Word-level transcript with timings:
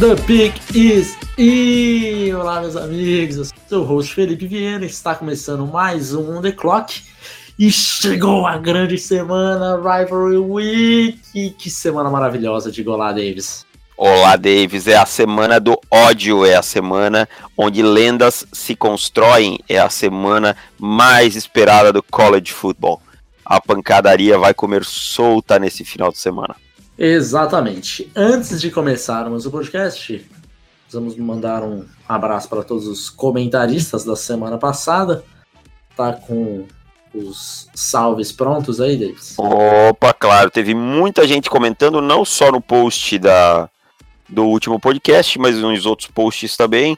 The 0.00 0.16
Pick 0.26 0.74
is 0.74 1.14
in! 1.40 2.34
Olá, 2.34 2.60
meus 2.60 2.76
amigos, 2.76 3.36
eu 3.36 3.44
sou 3.68 3.82
o 3.82 3.84
host 3.86 4.14
Felipe 4.14 4.46
Vieira, 4.46 4.84
está 4.84 5.14
começando 5.14 5.66
mais 5.66 6.12
um 6.12 6.36
On 6.36 6.42
The 6.42 6.52
Clock 6.52 7.02
e 7.58 7.72
chegou 7.72 8.46
a 8.46 8.58
grande 8.58 8.98
semana 8.98 9.76
Rivalry 9.76 10.36
Week! 10.36 11.54
Que 11.58 11.70
semana 11.70 12.10
maravilhosa 12.10 12.70
de 12.70 12.86
Olá, 12.86 13.12
Davis! 13.12 13.64
Olá, 13.96 14.36
Davis, 14.36 14.86
é 14.86 14.96
a 14.96 15.06
semana 15.06 15.58
do 15.58 15.78
ódio, 15.90 16.44
é 16.44 16.56
a 16.56 16.62
semana 16.62 17.28
onde 17.56 17.82
lendas 17.82 18.46
se 18.52 18.74
constroem, 18.74 19.58
é 19.68 19.78
a 19.78 19.88
semana 19.88 20.56
mais 20.78 21.36
esperada 21.36 21.90
do 21.90 22.02
college 22.02 22.52
football. 22.52 23.00
A 23.44 23.60
pancadaria 23.60 24.38
vai 24.38 24.52
comer 24.52 24.84
solta 24.84 25.58
nesse 25.58 25.84
final 25.84 26.12
de 26.12 26.18
semana. 26.18 26.54
Exatamente. 26.98 28.10
Antes 28.14 28.60
de 28.60 28.70
começarmos 28.70 29.46
o 29.46 29.50
podcast, 29.50 30.22
vamos 30.92 31.16
mandar 31.16 31.62
um 31.62 31.84
abraço 32.08 32.48
para 32.48 32.62
todos 32.62 32.86
os 32.86 33.08
comentaristas 33.10 34.04
da 34.04 34.16
semana 34.16 34.58
passada. 34.58 35.24
Tá 35.96 36.12
com 36.12 36.66
os 37.14 37.68
salves 37.74 38.32
prontos 38.32 38.80
aí, 38.80 38.96
Davis? 38.96 39.34
Opa, 39.36 40.12
claro. 40.12 40.50
Teve 40.50 40.74
muita 40.74 41.26
gente 41.26 41.50
comentando, 41.50 42.00
não 42.00 42.24
só 42.24 42.52
no 42.52 42.60
post 42.60 43.18
da, 43.18 43.68
do 44.28 44.44
último 44.44 44.78
podcast, 44.78 45.38
mas 45.38 45.56
nos 45.56 45.86
outros 45.86 46.08
posts 46.08 46.56
também. 46.56 46.96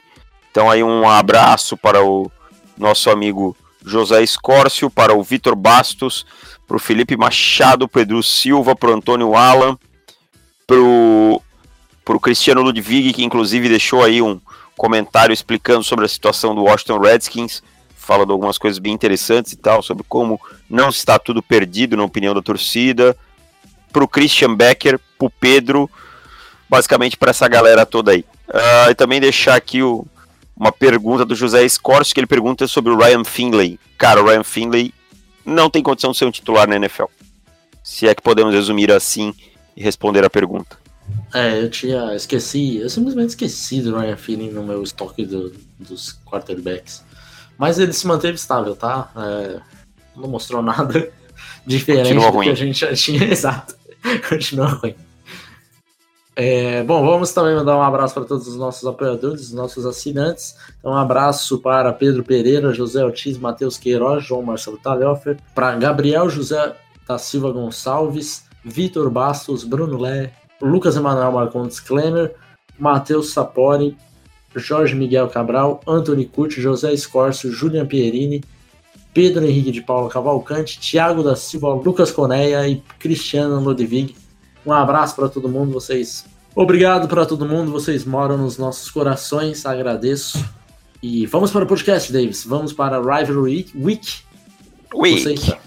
Então 0.51 0.69
aí 0.69 0.83
um 0.83 1.09
abraço 1.09 1.75
para 1.75 2.03
o 2.03 2.31
nosso 2.77 3.09
amigo 3.09 3.57
José 3.83 4.21
Escórcio, 4.21 4.89
para 4.89 5.13
o 5.13 5.23
Vitor 5.23 5.55
Bastos, 5.55 6.25
para 6.67 6.77
o 6.77 6.79
Felipe 6.79 7.17
Machado, 7.17 7.87
Pedro 7.87 8.21
Silva, 8.21 8.75
para 8.75 8.91
o 8.91 8.93
Antônio 8.93 9.35
Alan, 9.35 9.77
pro, 12.03 12.13
pro 12.13 12.19
Cristiano 12.19 12.61
Ludwig, 12.61 13.13
que 13.13 13.23
inclusive 13.23 13.69
deixou 13.69 14.03
aí 14.03 14.21
um 14.21 14.39
comentário 14.77 15.33
explicando 15.33 15.83
sobre 15.83 16.05
a 16.05 16.07
situação 16.07 16.53
do 16.55 16.63
Washington 16.63 16.99
Redskins, 16.99 17.63
falando 17.95 18.33
algumas 18.33 18.57
coisas 18.57 18.79
bem 18.79 18.93
interessantes 18.93 19.53
e 19.53 19.57
tal, 19.57 19.81
sobre 19.81 20.03
como 20.07 20.39
não 20.69 20.89
está 20.89 21.17
tudo 21.17 21.41
perdido 21.41 21.95
na 21.95 22.03
opinião 22.03 22.33
da 22.33 22.41
torcida, 22.41 23.15
pro 23.91 24.07
Christian 24.07 24.55
Becker, 24.55 24.99
pro 25.17 25.29
Pedro, 25.29 25.89
basicamente 26.69 27.15
para 27.15 27.29
essa 27.29 27.47
galera 27.47 27.85
toda 27.85 28.11
aí. 28.11 28.25
Uh, 28.49 28.91
e 28.91 28.95
também 28.95 29.21
deixar 29.21 29.55
aqui 29.55 29.81
o, 29.81 30.05
uma 30.55 30.71
pergunta 30.71 31.23
do 31.23 31.35
José 31.35 31.67
Scorcio, 31.67 32.13
que 32.13 32.19
ele 32.19 32.27
pergunta 32.27 32.67
sobre 32.67 32.91
o 32.91 32.97
Ryan 32.97 33.23
Finley. 33.23 33.79
Cara, 33.97 34.21
o 34.21 34.25
Ryan 34.25 34.43
Finley 34.43 34.93
não 35.45 35.69
tem 35.69 35.83
condição 35.83 36.11
de 36.11 36.17
ser 36.17 36.25
um 36.25 36.31
titular 36.31 36.67
na 36.67 36.75
NFL. 36.75 37.05
Se 37.83 38.07
é 38.07 38.15
que 38.15 38.21
podemos 38.21 38.53
resumir 38.53 38.91
assim 38.91 39.33
e 39.75 39.83
responder 39.83 40.23
a 40.25 40.29
pergunta. 40.29 40.82
É, 41.33 41.61
eu 41.61 41.69
tinha 41.69 42.15
esqueci, 42.15 42.77
eu 42.77 42.89
simplesmente 42.89 43.29
esqueci 43.29 43.81
do 43.81 43.97
Ryan 43.97 44.17
Finley 44.17 44.51
no 44.51 44.63
meu 44.63 44.83
estoque 44.83 45.25
do, 45.25 45.51
dos 45.79 46.19
quarterbacks. 46.25 47.03
Mas 47.57 47.79
ele 47.79 47.93
se 47.93 48.05
manteve 48.05 48.35
estável, 48.35 48.75
tá? 48.75 49.11
É, 49.15 49.59
não 50.15 50.27
mostrou 50.29 50.61
nada 50.61 51.11
diferente 51.65 52.09
Continua 52.09 52.31
do 52.31 52.35
ruim. 52.35 52.45
que 52.45 52.51
a 52.51 52.55
gente 52.55 52.79
já 52.79 52.93
tinha. 52.93 53.23
Exato. 53.31 53.75
Continua 54.29 54.67
ruim. 54.67 54.95
É, 56.35 56.83
bom, 56.83 57.05
vamos 57.05 57.31
também 57.31 57.55
mandar 57.55 57.77
um 57.77 57.81
abraço 57.81 58.13
para 58.15 58.25
todos 58.25 58.47
os 58.47 58.55
nossos 58.55 58.87
apoiadores, 58.87 59.41
os 59.41 59.53
nossos 59.53 59.85
assinantes. 59.85 60.55
Então, 60.79 60.91
um 60.91 60.97
abraço 60.97 61.59
para 61.59 61.93
Pedro 61.93 62.23
Pereira, 62.23 62.73
José 62.73 63.03
Ortiz, 63.05 63.37
Matheus 63.37 63.77
Queiroz, 63.77 64.25
João 64.25 64.41
Marcelo 64.41 64.79
Talhofer, 64.79 65.37
para 65.53 65.75
Gabriel 65.75 66.27
José 66.29 66.75
da 67.07 67.19
Silva 67.19 67.51
Gonçalves, 67.51 68.45
Vitor 68.65 69.11
Bastos, 69.11 69.63
Bruno 69.63 69.99
Lé, 69.99 70.33
Lucas 70.61 70.95
Emanuel 70.95 71.31
Marcondes 71.31 71.79
Klemer, 71.79 72.33
Matheus 72.79 73.31
Sapori, 73.31 73.97
Jorge 74.55 74.95
Miguel 74.95 75.27
Cabral, 75.27 75.81
Anthony 75.87 76.25
Curti, 76.25 76.61
José 76.61 76.93
Escórcio, 76.93 77.51
Julian 77.51 77.85
Pierini, 77.85 78.43
Pedro 79.13 79.45
Henrique 79.45 79.71
de 79.71 79.81
Paula 79.81 80.09
Cavalcante, 80.09 80.79
Thiago 80.79 81.23
da 81.23 81.35
Silva, 81.35 81.73
Lucas 81.73 82.11
Coneia 82.11 82.67
e 82.67 82.81
Cristiano 82.99 83.59
Ludwig. 83.59 84.15
Um 84.65 84.71
abraço 84.71 85.15
para 85.15 85.29
todo 85.29 85.49
mundo, 85.49 85.71
vocês. 85.71 86.25
Obrigado 86.55 87.07
para 87.07 87.25
todo 87.25 87.45
mundo, 87.45 87.71
vocês 87.71 88.05
moram 88.05 88.37
nos 88.37 88.57
nossos 88.57 88.89
corações, 88.89 89.65
agradeço. 89.65 90.43
E 91.01 91.25
vamos 91.25 91.51
para 91.51 91.65
o 91.65 91.67
podcast, 91.67 92.13
Davis. 92.13 92.45
Vamos 92.45 92.71
para 92.71 92.97
a 92.97 92.99
Rivalry 92.99 93.67
Week. 93.75 94.23
Week. 94.95 95.33
Está 95.33 95.57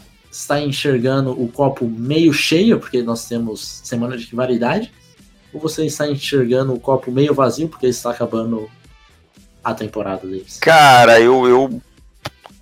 enxergando 0.60 1.30
o 1.30 1.48
copo 1.48 1.86
meio 1.86 2.32
cheio, 2.32 2.78
porque 2.78 3.02
nós 3.02 3.26
temos 3.26 3.80
semana 3.84 4.16
de 4.16 4.26
rivalidade, 4.26 4.92
ou 5.52 5.60
você 5.60 5.86
está 5.86 6.08
enxergando 6.08 6.74
o 6.74 6.80
copo 6.80 7.10
meio 7.10 7.32
vazio, 7.32 7.68
porque 7.68 7.86
está 7.86 8.10
acabando 8.10 8.68
a 9.64 9.74
temporada 9.74 10.26
deles? 10.26 10.58
Cara, 10.60 11.20
eu, 11.20 11.46
eu 11.48 11.82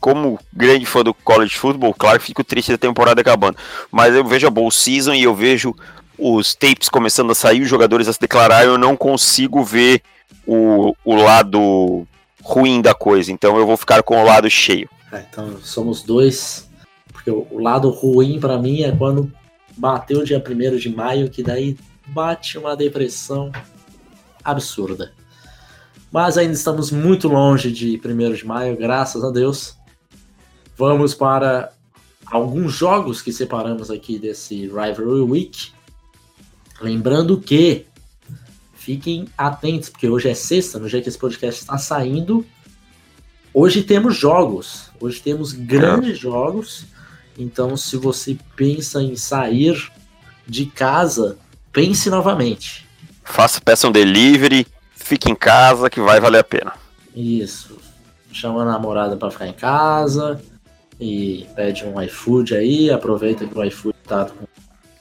como 0.01 0.39
grande 0.53 0.87
fã 0.87 1.03
do 1.03 1.15
college 1.15 1.57
football, 1.57 1.95
claro, 1.95 2.21
fico 2.21 2.45
triste 2.45 2.71
da 2.73 2.79
temporada 2.79 3.21
acabando, 3.21 3.57
mas 3.91 4.15
eu 4.15 4.25
vejo 4.25 4.47
a 4.47 4.51
bowl 4.51 4.71
season 4.71 5.15
e 5.15 5.23
eu 5.23 5.35
vejo 5.35 5.75
os 6.19 6.55
tapes 6.55 6.89
começando 6.89 7.33
a 7.33 7.35
sair, 7.35 7.63
os 7.63 7.69
jogadores 7.69 8.07
a 8.07 8.13
se 8.13 8.21
declarar, 8.21 8.65
eu 8.65 8.79
não 8.79 8.97
consigo 8.97 9.65
ver 9.65 10.03
o, 10.47 10.95
o 11.05 11.15
lado 11.15 12.07
ruim 12.43 12.81
da 12.81 12.95
coisa, 12.95 13.33
então 13.33 13.57
eu 13.57 13.67
vou 13.67 13.77
ficar 13.77 14.03
com 14.03 14.21
o 14.21 14.25
lado 14.25 14.49
cheio. 14.51 14.89
É, 15.11 15.25
então 15.31 15.59
somos 15.63 16.03
dois 16.03 16.64
porque 17.25 17.31
o, 17.31 17.59
lado 17.59 17.89
ruim 17.89 18.39
para 18.39 18.59
mim 18.59 18.83
é 18.83 18.93
quando 18.93 19.33
bateu 19.79 20.21
o 20.21 20.25
dia 20.25 20.45
1 20.47 20.77
de 20.77 20.91
maio, 20.91 21.31
que 21.31 21.43
daí 21.43 21.77
bate 22.09 22.59
uma 22.59 22.77
depressão 22.77 23.51
absurda. 24.45 25.13
Mas 26.13 26.37
ainda 26.37 26.53
estamos 26.53 26.91
muito 26.91 27.27
longe 27.27 27.73
de 27.73 27.99
1 28.05 28.35
de 28.35 28.47
maio, 28.47 28.77
graças 28.77 29.25
a 29.25 29.31
Deus. 29.31 29.75
Vamos 30.77 31.15
para 31.15 31.73
alguns 32.27 32.75
jogos 32.75 33.23
que 33.23 33.33
separamos 33.33 33.91
aqui 33.91 34.19
desse 34.19 34.67
Rivalry 34.67 35.23
Week. 35.23 35.73
Lembrando 36.81 37.41
que 37.41 37.87
fiquem 38.75 39.27
atentos, 39.39 39.89
porque 39.89 40.11
hoje 40.11 40.29
é 40.29 40.35
sexta, 40.35 40.79
no 40.79 40.89
dia 40.91 41.01
que 41.01 41.09
esse 41.09 41.19
podcast 41.19 41.63
está 41.63 41.79
saindo. 41.79 42.45
Hoje 43.53 43.83
temos 43.83 44.15
jogos, 44.15 44.91
hoje 45.01 45.23
temos 45.23 45.53
grandes 45.53 46.19
jogos. 46.19 46.93
Então, 47.39 47.77
se 47.77 47.97
você 47.97 48.37
pensa 48.57 49.03
em 49.03 49.17
sair 49.17 49.91
de 50.47 50.67
casa, 50.67 51.37
pense 51.73 52.09
novamente. 52.09 52.87
Faça, 53.25 53.61
peça 53.61 53.89
um 53.89 53.93
delivery, 53.93 54.67
fique 54.95 55.31
em 55.31 55.35
casa 55.35 55.91
que 55.91 56.01
vai 56.01 56.21
valer 56.21 56.39
a 56.39 56.45
pena. 56.45 56.73
Isso. 57.15 57.79
Chama 58.33 58.63
a 58.63 58.65
namorada 58.65 59.17
para 59.17 59.31
ficar 59.31 59.47
em 59.47 59.53
casa 59.53 60.41
e 61.01 61.47
pede 61.57 61.85
um 61.85 62.01
iFood 62.03 62.55
aí, 62.55 62.91
aproveita 62.91 63.47
que 63.47 63.59
o 63.59 63.65
iFood 63.65 63.97
tá 64.07 64.27
com 64.27 64.47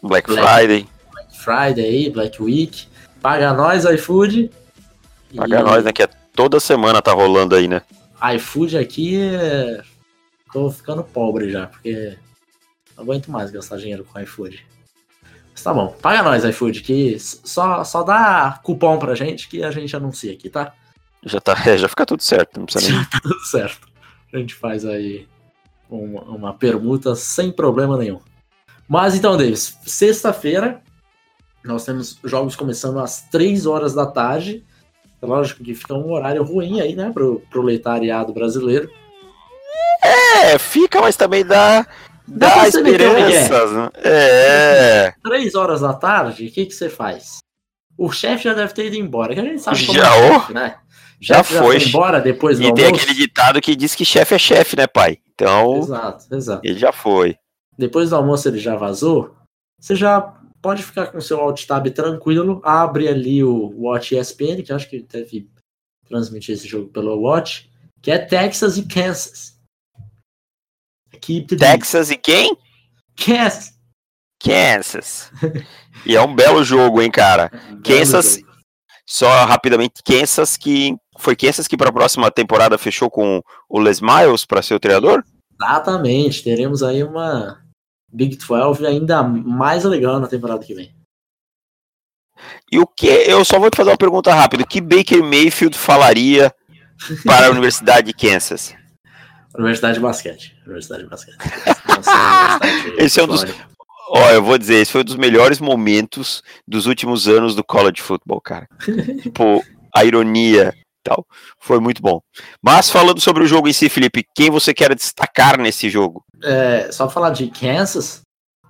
Black, 0.08 0.28
Black 0.28 0.48
Friday. 0.48 0.88
Black 1.12 1.38
Friday 1.38 1.86
aí, 1.86 2.10
Black 2.10 2.42
Week. 2.42 2.88
Paga 3.22 3.54
nós, 3.54 3.86
iFood. 3.86 4.52
Paga 5.36 5.60
e... 5.60 5.64
nós, 5.64 5.84
né? 5.84 5.92
Que 5.92 6.04
é 6.04 6.10
toda 6.36 6.60
semana 6.60 7.02
tá 7.02 7.12
rolando 7.14 7.56
aí, 7.56 7.68
né? 7.68 7.82
iFood 8.36 8.78
aqui 8.78 9.18
é 9.20 9.82
tô 10.54 10.69
ficando 10.69 11.04
pobre 11.04 11.50
já, 11.50 11.66
porque 11.68 12.16
não 12.95 13.04
aguento 13.04 13.31
mais 13.31 13.51
gastar 13.51 13.78
dinheiro 13.78 14.06
com 14.06 14.19
iFood. 14.19 14.66
Mas 15.51 15.63
tá 15.63 15.74
bom, 15.74 15.95
paga 16.01 16.24
nós, 16.24 16.44
iFood, 16.44 16.81
que 16.81 17.18
só, 17.19 17.84
só 17.84 18.04
dá 18.04 18.60
cupom 18.63 18.98
pra 18.98 19.16
gente 19.16 19.48
que 19.48 19.63
a 19.63 19.72
gente 19.72 19.95
anuncia 19.95 20.34
aqui, 20.34 20.50
tá? 20.50 20.74
Já 21.24 21.40
tá, 21.40 21.56
é, 21.66 21.78
já 21.78 21.88
fica 21.88 22.06
tudo 22.06 22.22
certo, 22.22 22.57
não 22.57 22.66
precisa 22.66 22.92
nem. 22.92 23.01
Já 23.01 23.10
tá 23.10 23.19
tudo 23.22 23.45
certo. 23.45 23.88
A 24.34 24.38
gente 24.38 24.56
faz 24.56 24.84
aí 24.86 25.28
uma, 25.90 26.22
uma 26.24 26.54
permuta 26.54 27.16
sem 27.16 27.51
problema 27.51 27.98
nenhum. 27.98 28.19
Mas 28.88 29.16
então, 29.16 29.38
Davis, 29.38 29.78
sexta-feira 29.86 30.81
nós 31.63 31.86
temos 31.86 32.19
jogos 32.24 32.56
começando 32.56 33.00
às 33.00 33.22
3 33.30 33.66
horas 33.66 33.94
da 33.94 34.06
tarde. 34.06 34.66
É 35.22 35.25
lógico 35.25 35.63
que 35.63 35.74
fica 35.74 35.94
um 35.94 36.12
horário 36.12 36.44
ruim 36.44 36.81
aí, 36.81 36.95
né, 36.95 37.10
pro, 37.13 37.42
pro 37.50 37.62
leitariado 37.62 38.34
brasileiro. 38.34 38.92
É, 40.01 40.60
fica, 40.60 41.00
mas 41.00 41.16
também 41.16 41.45
dá, 41.45 41.88
dá, 42.28 42.68
esperanças. 42.68 43.72
Né? 43.72 43.90
É. 44.04 45.14
Três 45.24 45.56
horas 45.56 45.81
da 45.81 45.94
tarde, 45.94 46.48
o 46.48 46.52
que, 46.52 46.66
que 46.66 46.74
você 46.74 46.90
faz? 46.90 47.40
O 47.98 48.12
chefe 48.12 48.46
já 48.46 48.54
deve 48.54 48.74
ter 48.74 48.88
ido 48.88 48.96
embora, 48.96 49.34
que 49.34 49.40
a 49.40 49.44
gente 49.44 49.62
sabe 49.62 49.86
como 49.86 49.98
já, 50.00 50.16
é 50.16 50.34
chefe, 50.34 50.54
né? 50.54 50.75
Já, 51.22 51.36
já 51.36 51.44
foi. 51.44 51.80
foi 51.80 51.90
embora 51.90 52.20
depois 52.20 52.58
do 52.58 52.64
E 52.64 52.66
almoço. 52.66 52.84
tem 52.84 52.94
aquele 52.94 53.14
ditado 53.14 53.62
que 53.62 53.75
diz 53.75 53.96
que 53.96 54.04
chefe 54.04 54.36
é 54.36 54.40
chefe, 54.40 54.75
né, 54.75 54.88
pai? 54.88 55.20
Então. 55.34 55.78
Exato, 55.78 56.36
exato. 56.36 56.62
Ele 56.64 56.78
já 56.78 56.92
foi. 56.92 57.38
Depois 57.78 58.10
do 58.10 58.16
almoço 58.16 58.48
ele 58.48 58.60
já 58.60 58.76
vazou. 58.76 59.36
Você 59.80 59.96
já 59.96 60.22
pode 60.62 60.84
ficar 60.84 61.08
com 61.08 61.22
seu 61.22 61.40
alt 61.40 61.66
tab 61.66 61.88
tranquilo. 61.92 62.62
Abre 62.64 63.08
ali 63.08 63.44
o 63.44 63.74
Watch 63.78 64.16
ESPN, 64.16 64.64
que 64.64 64.74
acho 64.74 64.90
que 64.90 65.02
deve 65.02 65.48
transmitir 66.08 66.56
esse 66.56 66.68
jogo 66.68 66.90
pelo 66.90 67.16
Watch, 67.19 67.69
que 68.02 68.12
é 68.12 68.18
Texas 68.18 68.78
e 68.78 68.84
Kansas. 68.84 69.53
Equipe 71.24 71.56
Texas 71.56 72.12
e 72.12 72.18
quem? 72.18 72.58
Kansas. 73.16 73.74
Kansas. 74.44 75.31
e 76.06 76.16
é 76.16 76.22
um 76.22 76.36
belo 76.36 76.64
jogo, 76.66 77.02
hein, 77.02 77.10
cara. 77.10 77.50
É 77.54 77.74
um 77.74 77.81
Kansas. 77.81 78.36
Jogo. 78.36 78.54
Só 79.06 79.46
rapidamente, 79.46 80.04
Kansas 80.04 80.58
que 80.58 80.96
foi 81.18 81.36
Kansas 81.36 81.68
que 81.68 81.78
para 81.78 81.90
a 81.90 81.94
próxima 81.94 82.30
temporada 82.30 82.78
fechou 82.78 83.10
com 83.10 83.42
o 83.70 83.80
Les 83.80 84.02
Miles 84.02 84.46
para 84.46 84.62
ser 84.62 84.74
o 84.74 84.80
treinador? 84.80 85.24
Exatamente. 85.62 86.44
Teremos 86.44 86.84
aí 86.84 87.04
uma 87.04 87.62
Big 88.12 88.36
12 88.36 88.86
ainda 88.86 89.24
mais 89.24 89.84
legal 89.86 90.19
na 90.19 90.28
temporada 90.28 90.66
que 90.66 90.74
vem. 90.74 90.94
E 92.69 92.80
o 92.80 92.88
que? 92.88 93.08
Eu 93.08 93.46
só 93.46 93.60
vou 93.60 93.69
te 93.69 93.78
fazer 93.78 93.92
uma 93.92 93.98
pergunta 93.98 94.34
rápida. 94.34 94.64
O 94.64 94.68
que 94.68 94.81
Baker 94.81 95.24
Mayfield 95.24 95.78
falaria 95.78 96.54
para 97.24 97.48
a 97.48 97.52
Universidade 97.52 98.08
de 98.08 98.14
Kansas? 98.14 98.76
Universidade 99.56 99.96
de 99.96 100.00
Basquete. 100.00 100.56
Universidade 100.66 101.04
de 101.04 101.10
Basquete. 101.10 101.38
esse 102.98 103.20
é 103.20 103.24
um 103.24 103.28
dos. 103.28 103.46
Ó, 104.10 104.30
eu 104.30 104.44
vou 104.44 104.58
dizer, 104.58 104.76
esse 104.76 104.92
foi 104.92 105.02
um 105.02 105.06
dos 105.06 105.16
melhores 105.16 105.60
momentos 105.60 106.44
dos 106.68 106.86
últimos 106.86 107.28
anos 107.28 107.56
do 107.56 107.64
college 107.64 108.02
football, 108.02 108.42
cara. 108.42 108.68
tipo, 109.22 109.64
a 109.96 110.04
ironia 110.04 110.74
tal. 111.04 111.26
Foi 111.60 111.80
muito 111.80 112.02
bom. 112.02 112.22
Mas 112.62 112.90
falando 112.90 113.20
sobre 113.20 113.44
o 113.44 113.48
jogo 113.48 113.68
em 113.68 113.74
si, 113.74 113.90
Felipe, 113.90 114.26
quem 114.36 114.50
você 114.50 114.74
quer 114.74 114.96
destacar 114.96 115.60
nesse 115.60 115.90
jogo? 115.90 116.24
É, 116.42 116.92
só 116.92 117.10
falar 117.10 117.32
de 117.32 117.48
Kansas, 117.48 118.22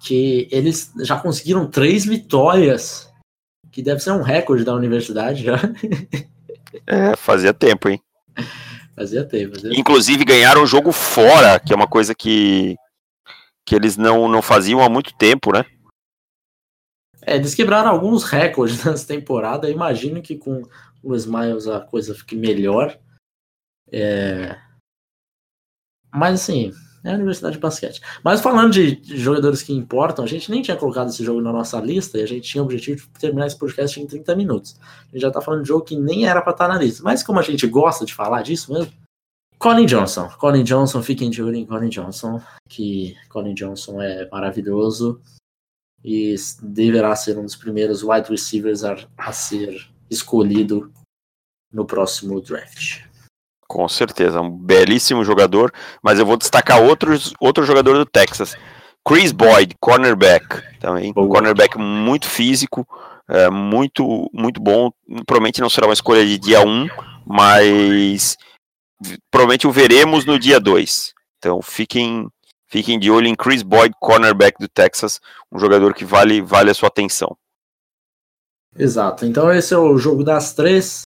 que 0.02 0.48
eles 0.52 0.92
já 1.02 1.20
conseguiram 1.20 1.70
três 1.70 2.06
vitórias, 2.06 3.10
que 3.72 3.84
deve 3.84 4.00
ser 4.00 4.12
um 4.12 4.22
recorde 4.22 4.64
da 4.64 4.74
universidade 4.74 5.44
já. 5.44 5.60
É, 6.88 7.16
fazia 7.16 7.54
tempo, 7.54 7.90
hein? 7.90 8.02
Fazia 8.96 9.26
tempo. 9.26 9.56
Fazia 9.56 9.80
Inclusive 9.80 10.20
tempo. 10.20 10.32
ganharam 10.32 10.64
o 10.64 10.68
jogo 10.68 10.92
fora, 10.92 11.60
que 11.60 11.74
é 11.74 11.76
uma 11.76 11.88
coisa 11.88 12.14
que, 12.14 12.76
que 13.66 13.76
eles 13.76 13.98
não, 13.98 14.28
não 14.28 14.42
faziam 14.42 14.82
há 14.82 14.90
muito 14.90 15.14
tempo, 15.16 15.52
né? 15.52 15.66
É, 17.26 17.36
eles 17.36 17.56
quebraram 17.56 17.90
alguns 17.90 18.24
recordes 18.24 18.84
nessa 18.86 19.08
temporada. 19.08 19.70
imagino 19.70 20.22
que 20.22 20.38
com 20.38 20.64
o 21.02 21.16
Smiles 21.16 21.68
a 21.68 21.82
coisa 21.82 22.14
fique 22.14 22.36
melhor. 22.36 22.98
É... 23.92 24.58
Mas 26.12 26.42
assim, 26.42 26.72
é 27.04 27.12
a 27.12 27.16
Universidade 27.16 27.56
de 27.56 27.62
Basquete. 27.62 28.02
Mas 28.24 28.40
falando 28.40 28.72
de 28.72 29.02
jogadores 29.04 29.62
que 29.62 29.74
importam, 29.74 30.24
a 30.24 30.28
gente 30.28 30.50
nem 30.50 30.62
tinha 30.62 30.78
colocado 30.78 31.10
esse 31.10 31.24
jogo 31.24 31.42
na 31.42 31.52
nossa 31.52 31.80
lista 31.80 32.18
e 32.18 32.24
a 32.24 32.26
gente 32.26 32.50
tinha 32.50 32.62
o 32.62 32.66
objetivo 32.66 33.02
de 33.02 33.20
terminar 33.20 33.48
esse 33.48 33.58
podcast 33.58 34.00
em 34.00 34.08
30 34.08 34.36
minutos. 34.36 34.80
A 34.82 35.12
gente 35.12 35.22
já 35.22 35.32
tá 35.32 35.42
falando 35.42 35.64
de 35.64 35.68
jogo 35.68 35.84
que 35.84 35.98
nem 35.98 36.26
era 36.26 36.42
para 36.42 36.54
estar 36.54 36.68
tá 36.68 36.74
na 36.74 36.80
lista. 36.80 37.04
Mas 37.04 37.22
como 37.22 37.40
a 37.40 37.44
gente 37.44 37.68
gosta 37.68 38.06
de 38.06 38.14
falar 38.14 38.42
disso 38.42 38.72
mesmo, 38.72 38.92
Colin 39.60 39.86
Johnson. 39.86 40.30
Colin 40.40 40.64
Johnson, 40.64 41.02
fiquem 41.02 41.30
de 41.30 41.42
olho 41.42 41.56
em 41.56 41.66
Colin 41.66 41.90
Johnson, 41.90 42.42
que 42.68 43.16
Colin 43.30 43.54
Johnson 43.54 44.02
é 44.02 44.28
maravilhoso 44.30 45.22
e 46.04 46.36
deverá 46.62 47.16
ser 47.16 47.38
um 47.38 47.44
dos 47.44 47.56
primeiros 47.56 48.04
wide 48.04 48.30
receivers 48.30 48.84
a, 48.84 48.98
a 49.18 49.32
ser 49.32 49.90
escolhido 50.10 50.92
no 51.72 51.86
próximo 51.86 52.42
draft. 52.42 53.13
Com 53.74 53.90
certeza, 53.90 54.40
um 54.40 54.52
belíssimo 54.52 55.26
jogador, 55.26 55.74
mas 56.00 56.20
eu 56.20 56.28
vou 56.28 56.38
destacar 56.38 56.80
outros, 56.80 57.34
outro 57.40 57.66
jogador 57.66 57.98
do 57.98 58.06
Texas. 58.06 58.56
Chris 59.04 59.32
Boyd, 59.32 59.76
cornerback, 59.80 60.62
também. 60.80 61.12
Boa. 61.12 61.28
Cornerback 61.28 61.76
muito 61.80 62.28
físico, 62.28 62.88
é, 63.28 63.50
muito, 63.50 64.30
muito 64.32 64.62
bom. 64.62 64.92
Provavelmente 65.26 65.60
não 65.60 65.72
será 65.72 65.88
uma 65.88 65.94
escolha 65.94 66.24
de 66.24 66.38
dia 66.38 66.62
1, 66.62 66.88
mas 67.26 68.38
provavelmente 69.32 69.66
o 69.66 69.72
veremos 69.72 70.24
no 70.24 70.38
dia 70.38 70.60
2. 70.60 71.12
Então 71.40 71.60
fiquem, 71.60 72.30
fiquem 72.68 73.00
de 73.00 73.10
olho 73.10 73.26
em 73.26 73.36
Chris 73.36 73.64
Boyd, 73.64 73.96
cornerback 74.00 74.60
do 74.60 74.68
Texas, 74.68 75.20
um 75.52 75.58
jogador 75.58 75.96
que 75.96 76.06
vale, 76.06 76.44
vale 76.44 76.70
a 76.70 76.76
sua 76.76 76.90
atenção. 76.90 77.36
Exato. 78.78 79.26
Então 79.26 79.52
esse 79.52 79.74
é 79.74 79.78
o 79.80 79.98
jogo 79.98 80.24
das 80.24 80.54
três 80.54 81.02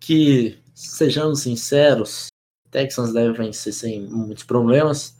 que, 0.00 0.58
sejamos 0.78 1.40
sinceros, 1.40 2.28
Texans 2.70 3.12
deve 3.12 3.32
vencer 3.32 3.72
sem 3.72 4.02
muitos 4.02 4.44
problemas. 4.44 5.16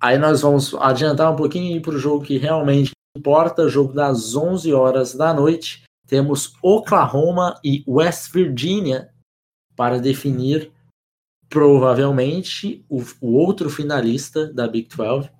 Aí 0.00 0.18
nós 0.18 0.42
vamos 0.42 0.74
adiantar 0.74 1.32
um 1.32 1.36
pouquinho 1.36 1.72
e 1.72 1.76
ir 1.76 1.80
para 1.80 1.94
o 1.94 1.98
jogo 1.98 2.24
que 2.24 2.36
realmente 2.36 2.90
importa, 3.16 3.68
jogo 3.68 3.92
das 3.92 4.34
11 4.34 4.72
horas 4.72 5.14
da 5.14 5.32
noite. 5.32 5.82
Temos 6.06 6.54
Oklahoma 6.62 7.58
e 7.64 7.84
West 7.86 8.32
Virginia 8.32 9.12
para 9.76 9.98
definir 9.98 10.70
provavelmente 11.48 12.84
o, 12.88 13.02
o 13.20 13.34
outro 13.34 13.70
finalista 13.70 14.52
da 14.52 14.66
Big 14.66 14.88
12 14.94 15.30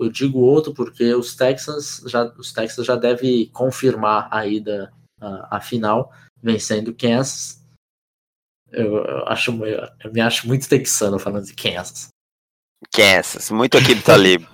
eu 0.00 0.10
digo 0.10 0.38
outro 0.40 0.72
porque 0.72 1.12
os 1.14 1.34
Texans 1.34 2.02
já, 2.06 2.24
os 2.38 2.52
Texans 2.52 2.86
já 2.86 2.96
devem 2.96 3.46
confirmar 3.46 4.28
a 4.30 4.46
ida 4.46 4.92
à, 5.20 5.60
final, 5.60 6.12
vencendo 6.42 6.94
Kansas. 6.94 7.61
Eu, 8.72 9.26
acho, 9.26 9.52
eu 10.02 10.12
me 10.12 10.20
acho 10.20 10.48
muito 10.48 10.68
texano 10.68 11.18
falando 11.18 11.44
de 11.44 11.54
Kansas. 11.54 12.08
Kansas, 12.92 13.50
muito 13.50 13.76
aqui 13.76 13.94
do 13.94 14.02
Talib. 14.02 14.46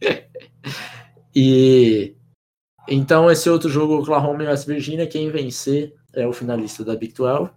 e 1.34 2.14
então 2.88 3.30
esse 3.30 3.48
outro 3.48 3.68
jogo, 3.68 3.98
Oklahoma 3.98 4.42
e 4.42 4.46
West 4.46 4.66
Virginia, 4.66 5.06
quem 5.06 5.30
vencer 5.30 5.94
é 6.12 6.26
o 6.26 6.32
finalista 6.32 6.84
da 6.84 6.96
Big 6.96 7.14
12. 7.14 7.50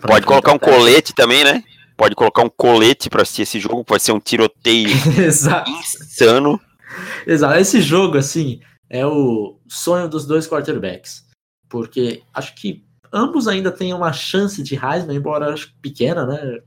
Pode 0.00 0.26
colocar 0.26 0.52
um 0.52 0.58
colete 0.58 1.14
também, 1.14 1.44
né? 1.44 1.62
pode 2.02 2.16
colocar 2.16 2.42
um 2.42 2.50
colete 2.50 3.08
para 3.08 3.22
assistir 3.22 3.42
esse 3.42 3.60
jogo, 3.60 3.84
pode 3.84 4.02
ser 4.02 4.10
um 4.10 4.18
tiroteio 4.18 4.88
insano. 6.10 6.60
Exato. 7.24 7.58
Esse 7.58 7.80
jogo, 7.80 8.18
assim, 8.18 8.60
é 8.90 9.06
o 9.06 9.60
sonho 9.68 10.08
dos 10.08 10.26
dois 10.26 10.48
quarterbacks. 10.48 11.24
Porque 11.68 12.22
acho 12.34 12.56
que 12.56 12.84
ambos 13.12 13.46
ainda 13.46 13.70
têm 13.70 13.92
uma 13.92 14.12
chance 14.12 14.62
de 14.62 14.74
Heisman, 14.74 15.16
embora 15.16 15.52
acho 15.52 15.74
pequena, 15.80 16.24
né? 16.24 16.60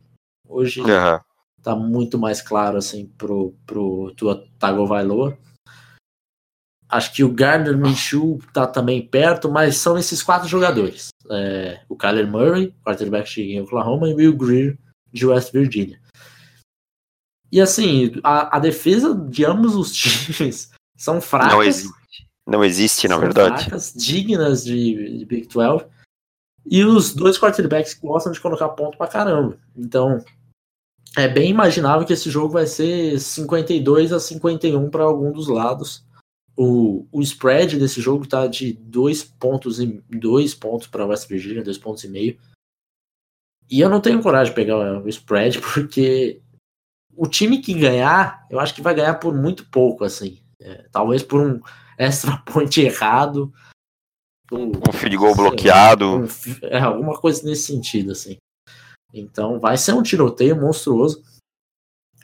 Hoje 0.47 0.81
uhum. 0.81 1.19
tá 1.63 1.75
muito 1.75 2.19
mais 2.19 2.41
claro, 2.41 2.77
assim, 2.77 3.07
pro, 3.17 3.55
pro 3.65 4.13
Tua 4.15 4.45
Tagovailoa. 4.59 5.37
Acho 6.87 7.13
que 7.13 7.23
o 7.23 7.33
Gardner 7.33 7.75
Minshew 7.75 8.39
tá 8.53 8.67
também 8.67 9.05
perto, 9.05 9.49
mas 9.49 9.77
são 9.77 9.97
esses 9.97 10.21
quatro 10.21 10.47
jogadores. 10.47 11.07
É, 11.31 11.81
o 11.89 11.95
Kyler 11.95 12.27
Murray, 12.27 12.73
quarterback 12.83 13.33
de 13.33 13.59
Oklahoma, 13.59 14.07
e 14.07 14.13
o 14.13 14.17
Will 14.17 14.37
Greer, 14.37 14.77
de 15.11 15.25
West 15.25 15.51
Virginia. 15.51 15.99
E 17.51 17.59
assim, 17.59 18.11
a, 18.23 18.57
a 18.57 18.59
defesa 18.59 19.15
de 19.15 19.45
ambos 19.45 19.75
os 19.75 19.91
times 19.95 20.71
são 20.95 21.19
fracas. 21.19 21.53
Não 21.53 21.63
existe, 21.63 22.27
não 22.47 22.63
existe 22.63 23.07
na 23.07 23.17
verdade. 23.17 23.63
Fracas, 23.63 23.93
dignas 23.93 24.63
de, 24.63 25.19
de 25.19 25.25
Big 25.25 25.47
12. 25.47 25.85
E 26.65 26.83
os 26.83 27.13
dois 27.13 27.37
quarterbacks 27.37 27.93
gostam 27.93 28.31
de 28.31 28.39
colocar 28.39 28.69
ponto 28.69 28.97
pra 28.97 29.07
caramba. 29.07 29.57
Então, 29.75 30.23
é 31.15 31.27
bem 31.27 31.49
imaginável 31.49 32.05
que 32.05 32.13
esse 32.13 32.29
jogo 32.29 32.53
vai 32.53 32.65
ser 32.65 33.19
52 33.19 34.11
a 34.11 34.19
51 34.19 34.89
para 34.89 35.03
algum 35.03 35.31
dos 35.31 35.47
lados. 35.47 36.03
O, 36.57 37.05
o 37.11 37.21
spread 37.21 37.77
desse 37.77 38.01
jogo 38.01 38.27
tá 38.27 38.47
de 38.47 38.73
dois 38.73 39.23
pontos 39.23 39.79
e 39.79 40.01
dois 40.09 40.55
pontos 40.55 40.87
para 40.87 41.05
West 41.05 41.27
Virginia, 41.27 41.63
dois 41.63 41.77
pontos 41.77 42.03
e 42.03 42.09
meio. 42.09 42.37
E 43.69 43.79
eu 43.79 43.89
não 43.89 44.01
tenho 44.01 44.21
coragem 44.21 44.51
de 44.51 44.55
pegar 44.55 44.77
o 44.77 45.09
spread, 45.09 45.59
porque 45.73 46.41
o 47.15 47.27
time 47.27 47.59
que 47.59 47.73
ganhar, 47.73 48.45
eu 48.49 48.59
acho 48.59 48.73
que 48.73 48.81
vai 48.81 48.93
ganhar 48.93 49.15
por 49.15 49.33
muito 49.33 49.65
pouco, 49.69 50.03
assim. 50.03 50.39
É, 50.59 50.85
talvez 50.91 51.23
por 51.23 51.41
um 51.41 51.61
extra 51.97 52.37
point 52.45 52.81
errado. 52.81 53.53
Um, 54.51 54.71
um 54.89 54.93
field 54.93 55.17
goal 55.17 55.35
bloqueado. 55.35 56.17
Um, 56.17 56.27
é, 56.61 56.79
alguma 56.79 57.19
coisa 57.19 57.43
nesse 57.43 57.63
sentido, 57.63 58.11
assim. 58.11 58.37
Então 59.13 59.59
vai 59.59 59.77
ser 59.77 59.93
um 59.93 60.03
tiroteio 60.03 60.59
monstruoso. 60.59 61.23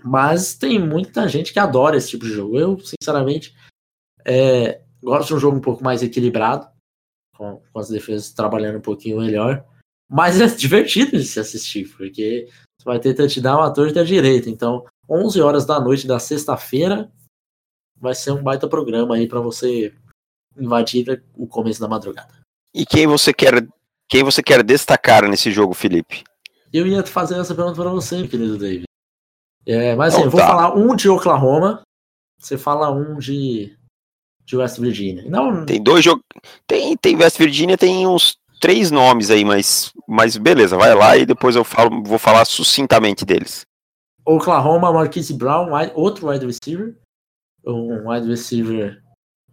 Mas 0.04 0.56
tem 0.56 0.80
muita 0.80 1.28
gente 1.28 1.54
que 1.54 1.60
adora 1.60 1.96
esse 1.96 2.10
tipo 2.10 2.26
de 2.26 2.32
jogo. 2.32 2.58
Eu, 2.58 2.80
sinceramente, 2.80 3.56
é, 4.26 4.82
gosto 5.02 5.30
de 5.30 5.34
um 5.36 5.40
jogo 5.40 5.58
um 5.58 5.62
pouco 5.62 5.84
mais 5.84 6.02
equilibrado, 6.02 6.68
com, 7.36 7.62
com 7.72 7.80
as 7.80 7.90
defesas 7.90 8.32
trabalhando 8.32 8.78
um 8.78 8.82
pouquinho 8.82 9.20
melhor. 9.20 9.66
Mas 10.10 10.42
é 10.42 10.48
divertido 10.56 11.12
de 11.12 11.24
se 11.24 11.40
assistir, 11.40 11.88
porque 11.96 12.50
você 12.80 12.86
vai 12.86 13.00
ter 13.00 13.14
touchdown 13.14 13.62
à 13.62 13.72
torta 13.72 14.00
e 14.00 14.02
à 14.02 14.06
direita. 14.06 14.50
Então, 14.50 14.86
11 15.10 15.42
horas 15.42 15.66
da 15.66 15.80
noite 15.80 16.08
da 16.08 16.20
sexta-feira 16.20 17.12
vai 17.98 18.16
ser 18.16 18.32
um 18.32 18.42
baita 18.42 18.68
programa 18.68 19.16
aí 19.16 19.28
para 19.28 19.40
você 19.40 19.94
invadir 20.58 21.24
o 21.36 21.48
começo 21.48 21.80
da 21.80 21.88
madrugada. 21.88 22.34
E 22.74 22.86
quem 22.86 23.08
você 23.08 23.34
quer 23.34 23.68
Quem 24.08 24.24
você 24.24 24.44
quer 24.44 24.64
destacar 24.64 25.28
nesse 25.28 25.52
jogo, 25.52 25.74
Felipe? 25.74 26.24
Eu 26.74 26.88
ia 26.88 27.06
fazer 27.06 27.40
essa 27.40 27.54
pergunta 27.54 27.82
para 27.82 27.92
você, 27.92 28.28
querido 28.28 28.58
David. 28.58 28.84
É, 29.66 29.96
mas 29.96 30.14
assim, 30.14 30.24
então, 30.24 30.28
eu 30.28 30.32
vou 30.32 30.40
tá. 30.40 30.48
falar 30.48 30.76
um 30.76 30.96
de 30.96 31.10
Oklahoma, 31.10 31.82
você 32.40 32.58
fala 32.58 32.92
um 32.92 33.18
de, 33.18 33.78
de 34.46 34.58
West 34.58 34.80
Virginia. 34.80 35.30
Não... 35.30 35.66
Tem 35.66 35.82
dois 35.82 36.04
jogos. 36.04 36.24
Tem, 36.66 36.98
tem 36.98 37.16
West 37.16 37.38
Virginia, 37.38 37.78
tem 37.78 38.08
uns 38.08 38.38
três 38.60 38.92
nomes 38.92 39.30
aí, 39.30 39.44
mas, 39.44 39.92
mas 40.08 40.38
beleza, 40.38 40.78
vai 40.78 40.94
lá 40.94 41.18
e 41.18 41.26
depois 41.26 41.56
eu 41.56 41.64
falo, 41.64 42.04
vou 42.04 42.20
falar 42.20 42.46
sucintamente 42.46 43.26
deles. 43.26 43.66
Oklahoma, 44.26 44.94
Marquise 44.94 45.34
Brown, 45.34 45.70
outro 45.96 46.30
wide 46.30 46.46
receiver. 46.46 46.96
Um 47.66 48.10
wide 48.10 48.28
receiver, 48.28 49.01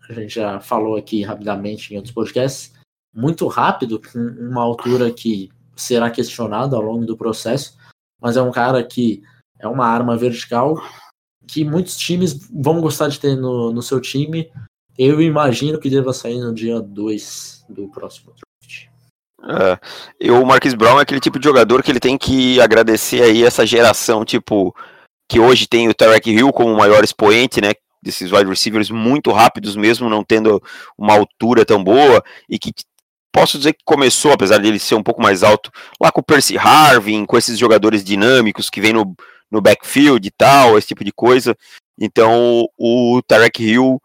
a 0.08 0.12
gente 0.14 0.34
já 0.34 0.60
falou 0.60 0.96
aqui 0.96 1.22
rapidamente 1.22 1.92
em 1.92 1.96
outros 1.96 2.14
podcasts, 2.14 2.72
muito 3.14 3.46
rápido, 3.46 4.00
com 4.00 4.18
uma 4.18 4.62
altura 4.62 5.10
que 5.10 5.50
será 5.76 6.10
questionada 6.10 6.76
ao 6.76 6.82
longo 6.82 7.04
do 7.04 7.16
processo, 7.16 7.76
mas 8.20 8.36
é 8.36 8.42
um 8.42 8.50
cara 8.50 8.82
que 8.82 9.22
é 9.58 9.66
uma 9.66 9.86
arma 9.86 10.16
vertical 10.16 10.76
que 11.46 11.64
muitos 11.64 11.96
times 11.96 12.48
vão 12.52 12.80
gostar 12.80 13.08
de 13.08 13.18
ter 13.18 13.34
no, 13.34 13.72
no 13.72 13.82
seu 13.82 14.00
time. 14.00 14.50
Eu 14.96 15.20
imagino 15.22 15.80
que 15.80 15.88
deva 15.88 16.12
sair 16.12 16.38
no 16.38 16.52
dia 16.52 16.80
2 16.80 17.64
do 17.68 17.88
próximo 17.88 18.32
draft. 18.32 18.88
É, 19.40 19.78
e 20.20 20.30
o 20.30 20.44
Marquis 20.44 20.74
Brown 20.74 20.98
é 20.98 21.02
aquele 21.02 21.20
tipo 21.20 21.38
de 21.38 21.44
jogador 21.44 21.82
que 21.82 21.90
ele 21.90 22.00
tem 22.00 22.18
que 22.18 22.60
agradecer 22.60 23.22
aí 23.22 23.44
essa 23.44 23.64
geração, 23.64 24.24
tipo, 24.24 24.74
que 25.28 25.40
hoje 25.40 25.66
tem 25.66 25.88
o 25.88 25.94
Tarek 25.94 26.30
Hill 26.30 26.52
como 26.52 26.72
o 26.72 26.76
maior 26.76 27.02
expoente, 27.02 27.60
né? 27.60 27.72
Desses 28.02 28.32
wide 28.32 28.48
receivers 28.48 28.90
muito 28.90 29.32
rápidos, 29.32 29.74
mesmo 29.76 30.08
não 30.08 30.22
tendo 30.22 30.62
uma 30.96 31.14
altura 31.14 31.64
tão 31.64 31.82
boa, 31.82 32.22
e 32.48 32.58
que 32.58 32.72
posso 33.32 33.58
dizer 33.58 33.72
que 33.72 33.84
começou, 33.84 34.32
apesar 34.32 34.58
dele 34.58 34.78
ser 34.78 34.94
um 34.94 35.02
pouco 35.02 35.22
mais 35.22 35.42
alto, 35.42 35.70
lá 36.00 36.10
com 36.10 36.20
o 36.20 36.24
Percy 36.24 36.56
Harvin, 36.56 37.24
com 37.24 37.36
esses 37.36 37.58
jogadores 37.58 38.02
dinâmicos 38.02 38.70
que 38.70 38.80
vem 38.80 38.92
no, 38.92 39.14
no 39.50 39.60
backfield 39.60 40.26
e 40.26 40.30
tal, 40.30 40.78
esse 40.78 40.88
tipo 40.88 41.04
de 41.04 41.12
coisa. 41.12 41.56
Então 42.00 42.66
o 42.76 43.20
Tarek 43.26 43.62
Hill, 43.62 44.00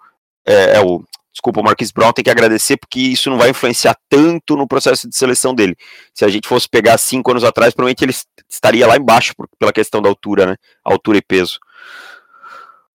é, 0.45 0.77
é 0.77 0.81
o, 0.81 1.03
desculpa, 1.31 1.61
o 1.61 1.63
Marquis 1.63 1.91
Brown 1.91 2.13
tem 2.13 2.23
que 2.23 2.29
agradecer 2.29 2.77
porque 2.77 2.99
isso 2.99 3.29
não 3.29 3.37
vai 3.37 3.49
influenciar 3.49 3.97
tanto 4.07 4.55
no 4.55 4.67
processo 4.67 5.09
de 5.09 5.15
seleção 5.15 5.53
dele. 5.53 5.75
Se 6.13 6.23
a 6.23 6.29
gente 6.29 6.47
fosse 6.47 6.69
pegar 6.69 6.97
cinco 6.97 7.31
anos 7.31 7.43
atrás, 7.43 7.73
provavelmente 7.73 8.03
ele 8.03 8.13
estaria 8.49 8.85
lá 8.85 8.97
embaixo 8.97 9.33
por, 9.35 9.47
pela 9.57 9.73
questão 9.73 10.01
da 10.01 10.09
altura, 10.09 10.45
né? 10.45 10.55
Altura 10.83 11.17
e 11.17 11.21
peso. 11.21 11.59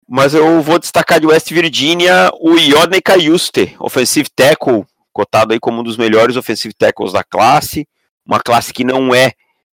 Mas 0.08 0.34
eu 0.34 0.62
vou 0.62 0.80
destacar 0.80 1.20
de 1.20 1.28
West 1.28 1.52
Virginia 1.52 2.30
o 2.40 2.58
Yodney 2.58 3.02
Cayuste, 3.02 3.76
offensive 3.80 4.30
tackle, 4.36 4.86
cotado 5.12 5.54
aí 5.54 5.60
como 5.60 5.80
um 5.80 5.84
dos 5.84 5.98
melhores 5.98 6.36
offensive 6.36 6.74
tackles 6.74 7.14
da 7.14 7.24
classe, 7.24 7.88
uma 8.26 8.40
classe 8.40 8.74
que 8.74 8.84
não 8.84 9.14
é, 9.14 9.32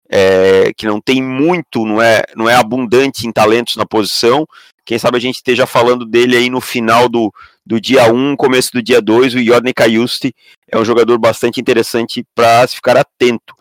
é, 0.09 0.71
que 0.75 0.85
não 0.85 1.01
tem 1.01 1.21
muito, 1.21 1.85
não 1.85 2.01
é, 2.01 2.23
não 2.35 2.49
é 2.49 2.55
abundante 2.55 3.27
em 3.27 3.31
talentos 3.31 3.75
na 3.75 3.85
posição. 3.85 4.47
Quem 4.85 4.97
sabe 4.97 5.17
a 5.17 5.21
gente 5.21 5.35
esteja 5.35 5.65
falando 5.65 6.05
dele 6.05 6.37
aí 6.37 6.49
no 6.49 6.61
final 6.61 7.07
do, 7.07 7.33
do 7.65 7.79
dia 7.79 8.11
1, 8.11 8.35
começo 8.35 8.71
do 8.73 8.81
dia 8.81 9.01
2, 9.01 9.35
o 9.35 9.39
Yodney 9.39 9.73
Cayuste 9.73 10.33
é 10.71 10.77
um 10.77 10.85
jogador 10.85 11.17
bastante 11.17 11.59
interessante 11.59 12.25
para 12.33 12.65
se 12.67 12.75
ficar 12.75 12.97
atento. 12.97 13.53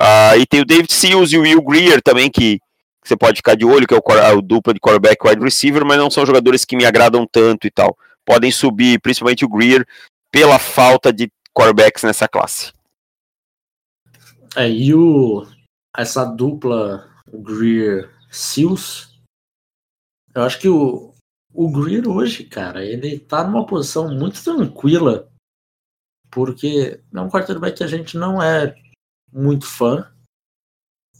Ah, 0.00 0.36
e 0.36 0.46
tem 0.46 0.60
o 0.60 0.64
David 0.64 0.92
Seals 0.92 1.32
e 1.32 1.38
o 1.38 1.42
Will 1.42 1.62
Greer 1.62 2.00
também, 2.02 2.30
que, 2.30 2.60
que 3.02 3.08
você 3.08 3.16
pode 3.16 3.38
ficar 3.38 3.56
de 3.56 3.64
olho, 3.64 3.86
que 3.86 3.94
é 3.94 3.98
o, 3.98 4.38
o 4.38 4.42
dupla 4.42 4.72
de 4.72 4.80
quarterback 4.80 5.26
wide 5.26 5.42
receiver, 5.42 5.84
mas 5.84 5.98
não 5.98 6.10
são 6.10 6.24
jogadores 6.24 6.64
que 6.64 6.76
me 6.76 6.84
agradam 6.84 7.26
tanto 7.26 7.66
e 7.66 7.70
tal. 7.70 7.98
Podem 8.24 8.52
subir, 8.52 9.00
principalmente 9.00 9.44
o 9.44 9.48
Greer, 9.48 9.86
pela 10.30 10.58
falta 10.58 11.12
de 11.12 11.30
quarterbacks 11.52 12.04
nessa 12.04 12.28
classe. 12.28 12.72
É, 14.56 14.70
e 14.70 14.94
o, 14.94 15.46
essa 15.96 16.24
dupla 16.24 17.10
Greer 17.26 18.10
Seals, 18.30 19.20
eu 20.34 20.42
acho 20.42 20.60
que 20.60 20.68
o, 20.68 21.12
o 21.52 21.70
Greer 21.70 22.08
hoje, 22.08 22.44
cara, 22.44 22.84
ele 22.84 23.18
tá 23.18 23.44
numa 23.44 23.66
posição 23.66 24.14
muito 24.14 24.42
tranquila, 24.42 25.28
porque 26.30 27.00
é 27.12 27.20
um 27.20 27.28
quarterback 27.28 27.78
que 27.78 27.84
a 27.84 27.88
gente 27.88 28.16
não 28.16 28.40
é 28.42 28.74
muito 29.32 29.66
fã, 29.66 30.10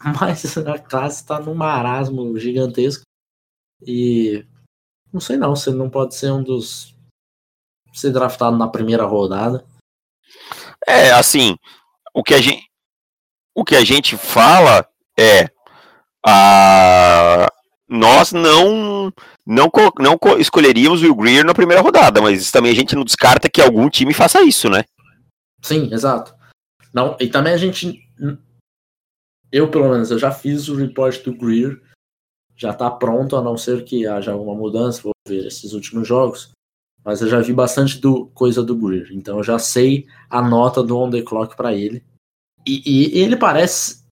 mas 0.20 0.56
a 0.56 0.78
classe 0.78 1.24
tá 1.24 1.38
num 1.38 1.54
marasmo 1.54 2.38
gigantesco 2.38 3.04
e 3.84 4.44
não 5.12 5.20
sei 5.20 5.36
não, 5.36 5.54
você 5.54 5.70
não 5.70 5.90
pode 5.90 6.14
ser 6.14 6.32
um 6.32 6.42
dos 6.42 6.94
ser 7.92 8.10
draftado 8.10 8.56
na 8.56 8.68
primeira 8.68 9.04
rodada. 9.04 9.64
É, 10.86 11.12
assim, 11.12 11.56
o 12.14 12.22
que 12.22 12.34
a 12.34 12.40
gente, 12.40 12.66
o 13.54 13.64
que 13.64 13.76
a 13.76 13.84
gente 13.84 14.16
fala 14.16 14.88
é 15.18 15.50
a 16.24 17.48
nós 17.88 18.32
não 18.32 19.12
não 19.46 19.70
não 19.98 20.18
escolheríamos 20.38 21.02
o 21.02 21.14
Greer 21.14 21.44
na 21.44 21.52
primeira 21.52 21.82
rodada, 21.82 22.22
mas 22.22 22.50
também 22.50 22.72
a 22.72 22.74
gente 22.74 22.94
não 22.94 23.04
descarta 23.04 23.50
que 23.50 23.60
algum 23.60 23.90
time 23.90 24.14
faça 24.14 24.42
isso, 24.42 24.70
né? 24.70 24.84
Sim, 25.60 25.92
exato. 25.92 26.34
Não, 26.92 27.16
e 27.20 27.28
também 27.28 27.52
a 27.52 27.58
gente 27.58 28.00
eu 29.52 29.70
pelo 29.70 29.90
menos 29.90 30.10
eu 30.10 30.18
já 30.18 30.32
fiz 30.32 30.68
o 30.68 30.74
report 30.74 31.22
do 31.22 31.34
Greer, 31.34 31.80
já 32.56 32.72
tá 32.72 32.90
pronto, 32.90 33.36
a 33.36 33.42
não 33.42 33.56
ser 33.56 33.84
que 33.84 34.06
haja 34.06 34.32
alguma 34.32 34.54
mudança, 34.54 35.02
vou 35.02 35.12
ver 35.28 35.46
esses 35.46 35.72
últimos 35.72 36.08
jogos. 36.08 36.50
Mas 37.04 37.20
eu 37.20 37.28
já 37.28 37.40
vi 37.40 37.52
bastante 37.52 37.98
do 37.98 38.26
coisa 38.28 38.62
do 38.62 38.76
Greer, 38.76 39.08
então 39.12 39.38
eu 39.38 39.42
já 39.42 39.58
sei 39.58 40.06
a 40.30 40.40
nota 40.40 40.82
do 40.82 40.96
on 40.96 41.10
the 41.10 41.20
clock 41.20 41.56
para 41.56 41.74
ele. 41.74 42.02
E, 42.66 42.82
e, 42.86 43.18
ele 43.18 43.36
parece, 43.36 44.04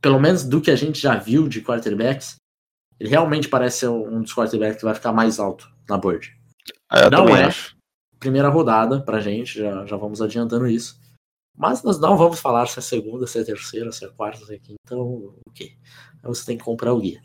pelo 0.00 0.18
menos 0.18 0.42
do 0.42 0.60
que 0.60 0.72
a 0.72 0.76
gente 0.76 1.00
já 1.00 1.14
viu 1.14 1.48
de 1.48 1.62
quarterbacks, 1.62 2.34
ele 2.98 3.10
realmente 3.10 3.48
parece 3.48 3.80
ser 3.80 3.88
um 3.88 4.22
dos 4.22 4.34
quarterbacks 4.34 4.78
que 4.78 4.84
vai 4.84 4.94
ficar 4.94 5.12
mais 5.12 5.38
alto 5.38 5.70
na 5.88 5.96
board. 5.96 6.36
É, 6.90 7.08
não 7.08 7.28
é 7.28 7.44
acho. 7.44 7.76
primeira 8.18 8.48
rodada 8.48 9.00
pra 9.00 9.20
gente, 9.20 9.60
já, 9.60 9.86
já 9.86 9.96
vamos 9.96 10.20
adiantando 10.20 10.66
isso. 10.66 11.00
Mas 11.56 11.82
nós 11.82 11.98
não 11.98 12.16
vamos 12.16 12.38
falar 12.38 12.66
se 12.66 12.78
é 12.78 12.82
segunda, 12.82 13.26
se 13.26 13.38
é 13.38 13.44
terceira, 13.44 13.90
se 13.90 14.04
é 14.04 14.08
quarta, 14.08 14.44
se 14.44 14.54
é 14.54 14.58
quinta, 14.58 14.80
então, 14.84 15.34
ok. 15.48 15.72
Você 16.22 16.44
tem 16.44 16.58
que 16.58 16.64
comprar 16.64 16.92
o 16.92 17.00
guia. 17.00 17.20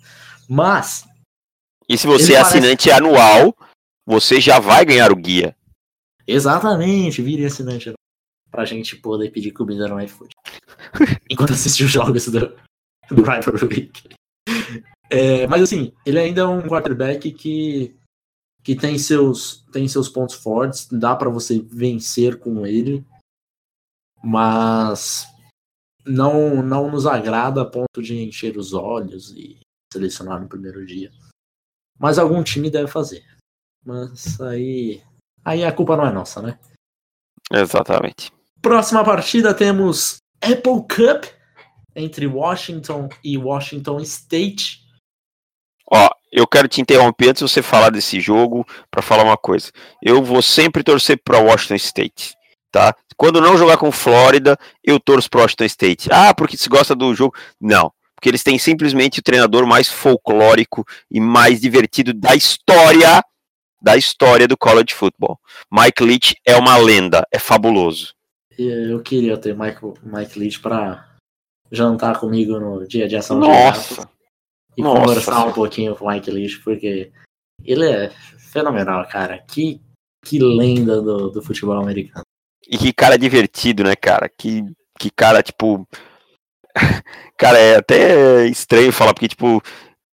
Mas. 0.48 1.06
E 1.90 1.98
se 1.98 2.08
você 2.08 2.34
é 2.34 2.38
parece... 2.38 2.58
assinante 2.58 2.92
anual, 2.92 3.56
você 4.06 4.40
já 4.40 4.60
vai 4.60 4.86
ganhar 4.86 5.12
o 5.12 5.16
guia. 5.16 5.56
Exatamente, 6.26 7.22
vire 7.22 7.46
assinante 7.46 7.94
pra 8.50 8.66
gente 8.66 8.96
poder 8.96 9.32
pedir 9.32 9.52
comida 9.52 9.88
no 9.88 10.00
iFood. 10.02 10.34
Enquanto 11.30 11.54
assiste 11.54 11.84
os 11.84 11.92
jogos 11.92 12.28
do, 12.28 12.56
do 13.10 13.24
Rivalry 13.24 13.66
Week. 13.66 14.10
É, 15.10 15.46
mas 15.48 15.62
assim, 15.62 15.92
ele 16.06 16.20
ainda 16.20 16.42
é 16.42 16.46
um 16.46 16.62
quarterback 16.62 17.32
que, 17.32 17.96
que 18.64 18.76
tem, 18.76 18.98
seus, 18.98 19.66
tem 19.72 19.88
seus 19.88 20.08
pontos 20.08 20.36
fortes, 20.36 20.88
dá 20.90 21.16
para 21.16 21.30
você 21.30 21.60
vencer 21.60 22.40
com 22.40 22.66
ele, 22.66 23.06
mas 24.24 25.28
não, 26.06 26.62
não 26.62 26.90
nos 26.90 27.06
agrada 27.06 27.62
a 27.62 27.66
ponto 27.66 28.02
de 28.02 28.22
encher 28.22 28.58
os 28.58 28.74
olhos 28.74 29.32
e 29.32 29.60
selecionar 29.92 30.40
no 30.40 30.48
primeiro 30.48 30.86
dia. 30.86 31.12
Mas 32.00 32.18
algum 32.18 32.44
time 32.44 32.70
deve 32.70 32.88
fazer. 32.88 33.24
Mas 33.86 34.40
aí. 34.42 35.04
Aí 35.44 35.64
a 35.64 35.72
culpa 35.72 35.98
não 35.98 36.06
é 36.06 36.12
nossa, 36.12 36.42
né? 36.42 36.60
Exatamente. 37.52 38.32
Próxima 38.62 39.04
partida 39.04 39.54
temos 39.54 40.18
Apple 40.42 40.86
Cup 40.88 41.26
entre 41.96 42.28
Washington 42.28 43.10
e 43.24 43.38
Washington 43.38 44.00
State. 44.00 44.82
Ó, 45.92 46.10
eu 46.32 46.48
quero 46.48 46.68
te 46.68 46.80
interromper 46.80 47.30
antes 47.30 47.44
de 47.44 47.50
você 47.50 47.62
falar 47.62 47.90
desse 47.90 48.20
jogo 48.20 48.66
para 48.90 49.02
falar 49.02 49.24
uma 49.24 49.38
coisa. 49.38 49.72
Eu 50.02 50.24
vou 50.24 50.42
sempre 50.42 50.84
torcer 50.84 51.22
para 51.24 51.40
Washington 51.40 51.76
State, 51.76 52.34
tá? 52.72 52.96
Quando 53.18 53.42
não 53.42 53.58
jogar 53.58 53.78
com 53.78 53.92
Flórida, 53.92 54.58
eu 54.84 55.00
torço 55.00 55.30
para 55.30 55.42
Washington 55.42 55.66
State. 55.66 56.10
Ah, 56.12 56.34
porque 56.34 56.58
se 56.58 56.70
gosta 56.70 56.96
do 56.96 57.14
jogo? 57.14 57.36
Não, 57.60 57.92
porque 58.16 58.30
eles 58.30 58.44
têm 58.44 58.58
simplesmente 58.58 59.20
o 59.20 59.24
treinador 59.24 59.68
mais 59.68 59.88
folclórico 59.88 60.86
e 61.10 61.20
mais 61.20 61.60
divertido 61.60 62.14
da 62.14 62.36
história 62.36 63.24
da 63.82 63.98
história 63.98 64.48
do 64.48 64.56
college 64.56 64.94
football. 64.94 65.40
Mike 65.72 66.04
Leach 66.04 66.36
é 66.46 66.56
uma 66.56 66.78
lenda, 66.78 67.28
é 67.32 67.40
fabuloso. 67.40 68.14
Eu 68.58 69.02
queria 69.02 69.38
ter 69.38 69.58
Mike, 69.58 69.80
Mike 70.04 70.38
Leach 70.38 70.60
para 70.60 71.10
jantar 71.72 72.20
comigo 72.20 72.60
no 72.60 72.88
dia 72.88 73.08
de 73.08 73.16
ação 73.16 73.40
Nossa. 73.40 74.04
de 74.04 74.12
e 74.78 74.82
Nossa. 74.84 75.02
conversar 75.02 75.46
um 75.46 75.54
pouquinho 75.54 75.96
com 75.96 76.06
o 76.06 76.12
Mike 76.12 76.30
Leach, 76.30 76.60
porque 76.60 77.12
ele 77.64 77.86
é 77.86 78.10
fenomenal, 78.52 79.08
cara. 79.08 79.40
Que, 79.40 79.82
que 80.24 80.40
lenda 80.40 81.02
do, 81.02 81.30
do 81.30 81.42
futebol 81.42 81.80
americano. 81.82 82.26
E 82.72 82.78
que 82.78 82.94
cara 82.94 83.18
divertido, 83.18 83.84
né, 83.84 83.96
cara? 83.98 84.30
Que, 84.30 84.64
que 84.98 85.12
cara, 85.12 85.44
tipo. 85.44 85.86
cara, 87.38 87.60
é 87.60 87.76
até 87.76 88.48
estranho 88.48 88.94
falar, 88.94 89.14
porque, 89.14 89.28
tipo, 89.28 89.62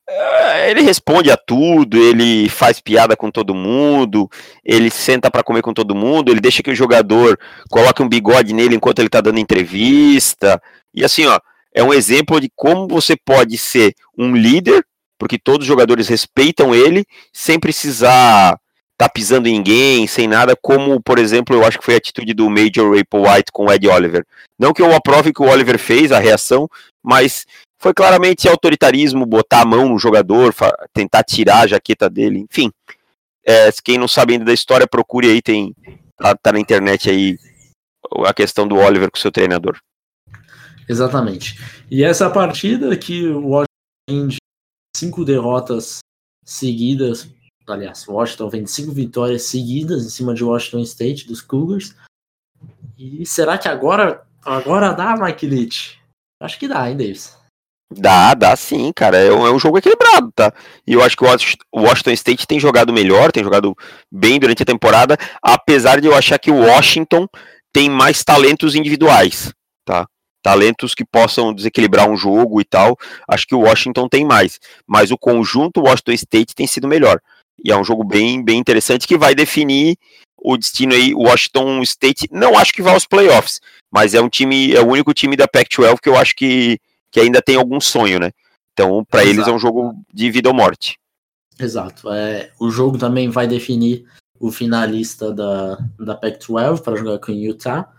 é, 0.07 0.71
ele 0.71 0.81
responde 0.81 1.29
a 1.29 1.35
tudo, 1.35 1.97
ele 1.97 2.47
faz 2.47 2.79
piada 2.79 3.17
com 3.17 3.29
todo 3.29 3.53
mundo, 3.53 4.29
ele 4.63 4.89
senta 4.89 5.29
para 5.29 5.43
comer 5.43 5.61
com 5.61 5.73
todo 5.73 5.93
mundo, 5.93 6.31
ele 6.31 6.39
deixa 6.39 6.63
que 6.63 6.71
o 6.71 6.75
jogador 6.75 7.37
coloque 7.69 8.01
um 8.01 8.07
bigode 8.07 8.53
nele 8.53 8.75
enquanto 8.75 8.99
ele 8.99 9.09
tá 9.09 9.19
dando 9.19 9.39
entrevista. 9.39 10.61
E 10.93 11.03
assim, 11.03 11.25
ó, 11.25 11.37
é 11.73 11.83
um 11.83 11.93
exemplo 11.93 12.39
de 12.39 12.49
como 12.55 12.87
você 12.87 13.17
pode 13.17 13.57
ser 13.57 13.93
um 14.17 14.33
líder, 14.33 14.85
porque 15.19 15.37
todos 15.37 15.61
os 15.61 15.67
jogadores 15.67 16.07
respeitam 16.07 16.73
ele, 16.73 17.03
sem 17.33 17.59
precisar 17.59 18.57
tá 18.97 19.09
pisando 19.09 19.47
em 19.47 19.53
ninguém, 19.53 20.07
sem 20.07 20.27
nada, 20.27 20.55
como, 20.55 21.01
por 21.01 21.19
exemplo, 21.19 21.55
eu 21.55 21.65
acho 21.65 21.77
que 21.77 21.85
foi 21.85 21.95
a 21.95 21.97
atitude 21.97 22.33
do 22.33 22.49
Major 22.49 22.93
Ripple 22.93 23.19
White 23.19 23.51
com 23.51 23.65
o 23.65 23.71
Ed 23.71 23.87
Oliver. 23.87 24.25
Não 24.57 24.73
que 24.73 24.81
eu 24.81 24.93
aprove 24.95 25.33
que 25.33 25.41
o 25.41 25.49
Oliver 25.49 25.77
fez, 25.77 26.11
a 26.11 26.19
reação, 26.19 26.69
mas 27.03 27.45
foi 27.77 27.93
claramente 27.93 28.47
autoritarismo, 28.47 29.25
botar 29.25 29.61
a 29.61 29.65
mão 29.65 29.89
no 29.89 29.99
jogador, 29.99 30.53
tentar 30.93 31.23
tirar 31.23 31.61
a 31.61 31.67
jaqueta 31.67 32.09
dele, 32.09 32.39
enfim. 32.39 32.71
É, 33.45 33.69
quem 33.83 33.97
não 33.97 34.07
sabe 34.07 34.33
ainda 34.33 34.45
da 34.45 34.53
história, 34.53 34.87
procure 34.87 35.29
aí, 35.29 35.41
tem 35.41 35.75
tá, 36.17 36.35
tá 36.35 36.51
na 36.51 36.59
internet 36.59 37.09
aí 37.09 37.37
a 38.25 38.33
questão 38.33 38.67
do 38.67 38.77
Oliver 38.77 39.11
com 39.11 39.17
seu 39.17 39.31
treinador. 39.31 39.79
Exatamente. 40.87 41.59
E 41.91 42.03
essa 42.03 42.29
partida 42.29 42.95
que 42.95 43.27
o 43.27 43.47
Washington 43.49 44.37
cinco 44.95 45.25
derrotas 45.25 45.99
seguidas 46.45 47.27
aliás, 47.67 48.07
Washington 48.07 48.49
vem 48.49 48.63
de 48.63 48.71
cinco 48.71 48.91
vitórias 48.91 49.43
seguidas 49.43 50.05
em 50.05 50.09
cima 50.09 50.33
de 50.33 50.43
Washington 50.43 50.79
State, 50.81 51.27
dos 51.27 51.41
Cougars. 51.41 51.95
E 52.97 53.25
será 53.25 53.57
que 53.57 53.67
agora, 53.67 54.25
agora 54.43 54.93
dá, 54.93 55.15
Mike 55.17 55.45
Leach? 55.45 55.99
Acho 56.41 56.59
que 56.59 56.67
dá, 56.67 56.89
hein, 56.89 56.97
Davis? 56.97 57.37
Dá, 57.91 58.33
dá 58.33 58.55
sim, 58.55 58.91
cara. 58.93 59.17
É 59.17 59.31
um, 59.31 59.45
é 59.45 59.51
um, 59.51 59.59
jogo 59.59 59.77
equilibrado, 59.77 60.31
tá? 60.35 60.51
E 60.85 60.93
eu 60.93 61.03
acho 61.03 61.15
que 61.15 61.23
o 61.23 61.81
Washington 61.81 62.11
State 62.11 62.47
tem 62.47 62.59
jogado 62.59 62.91
melhor, 62.91 63.31
tem 63.31 63.43
jogado 63.43 63.75
bem 64.11 64.39
durante 64.39 64.63
a 64.63 64.65
temporada, 64.65 65.17
apesar 65.41 66.01
de 66.01 66.07
eu 66.07 66.15
achar 66.15 66.39
que 66.39 66.51
o 66.51 66.65
Washington 66.65 67.27
tem 67.71 67.89
mais 67.89 68.23
talentos 68.23 68.75
individuais, 68.75 69.53
tá? 69.85 70.07
Talentos 70.41 70.93
que 70.93 71.03
possam 71.03 71.53
desequilibrar 71.53 72.09
um 72.09 72.15
jogo 72.15 72.61
e 72.61 72.65
tal. 72.65 72.95
Acho 73.27 73.47
que 73.47 73.55
o 73.55 73.61
Washington 73.61 74.07
tem 74.07 74.23
mais. 74.23 74.59
Mas 74.87 75.09
o 75.09 75.17
conjunto 75.17 75.81
Washington 75.81 76.11
State 76.11 76.55
tem 76.55 76.67
sido 76.67 76.87
melhor. 76.87 77.19
E 77.63 77.71
é 77.71 77.77
um 77.77 77.83
jogo 77.83 78.03
bem, 78.03 78.43
bem 78.43 78.59
interessante 78.59 79.07
que 79.07 79.17
vai 79.17 79.33
definir 79.33 79.97
o 80.37 80.57
destino 80.57 80.93
aí. 80.93 81.13
O 81.13 81.23
Washington 81.23 81.81
State, 81.83 82.27
não 82.31 82.57
acho 82.57 82.73
que 82.73 82.81
vai 82.81 82.93
aos 82.93 83.05
playoffs, 83.05 83.59
mas 83.91 84.13
é 84.13 84.21
um 84.21 84.29
time, 84.29 84.73
é 84.73 84.81
o 84.81 84.87
único 84.87 85.13
time 85.13 85.35
da 85.35 85.47
Pac-12 85.47 85.99
que 86.01 86.09
eu 86.09 86.17
acho 86.17 86.35
que, 86.35 86.79
que 87.11 87.19
ainda 87.19 87.41
tem 87.41 87.55
algum 87.55 87.79
sonho, 87.79 88.19
né? 88.19 88.31
Então, 88.73 89.05
para 89.05 89.23
eles 89.23 89.47
é 89.47 89.51
um 89.51 89.59
jogo 89.59 89.93
de 90.13 90.29
vida 90.29 90.49
ou 90.49 90.55
morte. 90.55 90.99
Exato. 91.57 92.11
É, 92.11 92.51
o 92.59 92.69
jogo 92.69 92.97
também 92.97 93.29
vai 93.29 93.47
definir 93.47 94.05
o 94.37 94.51
finalista 94.51 95.31
da, 95.33 95.77
da 95.97 96.15
Pac-12 96.15 96.81
para 96.81 96.97
jogar 96.97 97.19
com 97.19 97.31
o 97.31 97.35
Utah. 97.35 97.89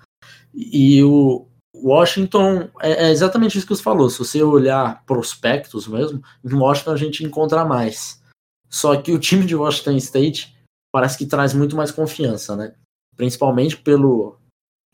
E 0.54 1.02
o 1.02 1.46
Washington 1.74 2.68
é, 2.80 3.06
é, 3.06 3.10
exatamente 3.10 3.56
isso 3.56 3.66
que 3.66 3.74
você 3.74 3.82
falou. 3.82 4.08
Se 4.10 4.18
você 4.18 4.42
olhar 4.42 5.02
prospectos 5.04 5.86
mesmo, 5.86 6.22
em 6.44 6.54
Washington 6.54 6.92
a 6.92 6.96
gente 6.96 7.24
encontra 7.24 7.64
mais. 7.64 8.20
Só 8.68 9.00
que 9.00 9.12
o 9.12 9.18
time 9.18 9.46
de 9.46 9.54
Washington 9.54 9.96
State 9.96 10.56
parece 10.92 11.18
que 11.18 11.26
traz 11.26 11.54
muito 11.54 11.76
mais 11.76 11.90
confiança, 11.90 12.56
né? 12.56 12.74
Principalmente 13.16 13.76
pelo, 13.76 14.38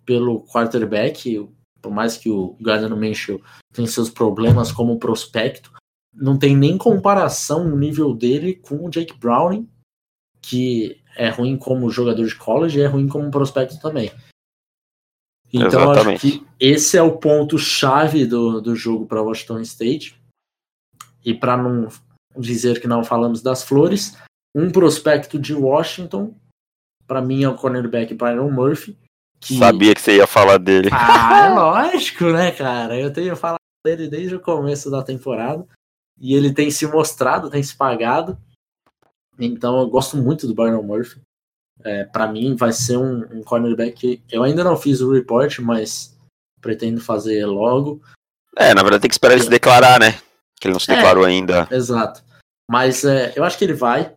pelo 0.05 0.45
quarterback, 0.47 1.49
por 1.81 1.93
mais 1.93 2.17
que 2.17 2.31
o 2.31 2.57
Gardner 2.61 2.97
Minshew 2.97 3.43
tenha 3.73 3.89
seus 3.89 4.11
problemas 4.11 4.71
como 4.71 4.99
prospecto, 4.99 5.73
não 6.15 6.39
tem 6.39 6.57
nem 6.57 6.77
comparação 6.77 7.69
no 7.69 7.77
nível 7.77 8.15
dele 8.15 8.55
com 8.55 8.85
o 8.87 8.91
Jake 8.91 9.19
Browning, 9.19 9.69
que 10.41 11.01
é 11.17 11.29
ruim 11.29 11.57
como 11.57 11.91
jogador 11.91 12.27
de 12.27 12.35
college 12.35 12.79
e 12.79 12.83
é 12.83 12.87
ruim 12.87 13.09
como 13.09 13.31
prospecto 13.31 13.81
também. 13.81 14.11
Então 15.53 15.91
acho 15.91 16.19
que 16.19 16.47
esse 16.59 16.97
é 16.97 17.03
o 17.03 17.19
ponto 17.19 17.59
chave 17.59 18.25
do, 18.25 18.61
do 18.61 18.75
jogo 18.75 19.07
para 19.07 19.23
Washington 19.23 19.61
State. 19.61 20.19
E 21.25 21.35
para 21.35 21.57
não 21.57 21.89
dizer 22.37 22.81
que 22.81 22.89
não 22.89 23.05
falamos 23.05 23.43
das 23.43 23.63
flores. 23.63 24.17
Um 24.55 24.71
prospecto 24.71 25.39
de 25.39 25.55
Washington, 25.55 26.35
para 27.07 27.23
mim 27.23 27.43
é 27.45 27.49
o 27.49 27.55
cornerback 27.55 28.15
Byron 28.15 28.51
Murphy. 28.51 28.99
Que... 29.41 29.59
Sabia 29.59 29.95
que 29.95 30.01
você 30.01 30.17
ia 30.17 30.27
falar 30.27 30.59
dele. 30.59 30.89
Ah, 30.93 31.47
é 31.47 31.49
lógico, 31.49 32.27
né, 32.27 32.53
cara? 32.53 32.99
Eu 32.99 33.13
tenho 33.13 33.35
falado 33.35 33.59
dele 33.85 34.09
desde 34.09 34.37
o 34.37 34.41
começo 34.41 34.91
da 34.91 35.03
temporada. 35.03 35.67
E 36.21 36.35
ele 36.35 36.53
tem 36.53 36.71
se 36.71 36.87
mostrado, 36.87 37.51
tem 37.51 37.63
se 37.63 37.77
pagado. 37.77 38.39
Então 39.39 39.81
eu 39.81 39.89
gosto 39.89 40.17
muito 40.17 40.47
do 40.47 40.55
Byron 40.55 40.83
Murphy. 40.83 41.21
É, 41.85 42.05
para 42.05 42.29
mim 42.29 42.55
vai 42.55 42.73
ser 42.73 42.97
um, 42.97 43.25
um 43.33 43.43
cornerback 43.43 44.19
que 44.19 44.23
eu 44.31 44.45
ainda 44.45 44.63
não 44.63 44.77
fiz 44.77 45.01
o 45.01 45.13
report, 45.13 45.59
mas 45.59 46.17
pretendo 46.61 47.01
fazer 47.01 47.45
logo. 47.47 48.01
É, 48.57 48.73
na 48.75 48.83
verdade 48.83 49.03
tem 49.03 49.09
que 49.09 49.15
esperar 49.15 49.35
ele 49.35 49.43
se 49.43 49.51
declarar, 49.51 49.99
né? 49.99 50.21
Que 50.63 50.69
ele 50.69 50.75
não 50.75 50.81
se 50.81 50.93
é, 50.93 50.95
declarou 50.95 51.25
ainda. 51.25 51.67
Exato. 51.73 52.23
Mas 52.71 53.05
é, 53.05 53.33
eu 53.35 53.43
acho 53.43 53.59
que 53.59 53.65
ele 53.65 53.75
vai. 53.75 54.13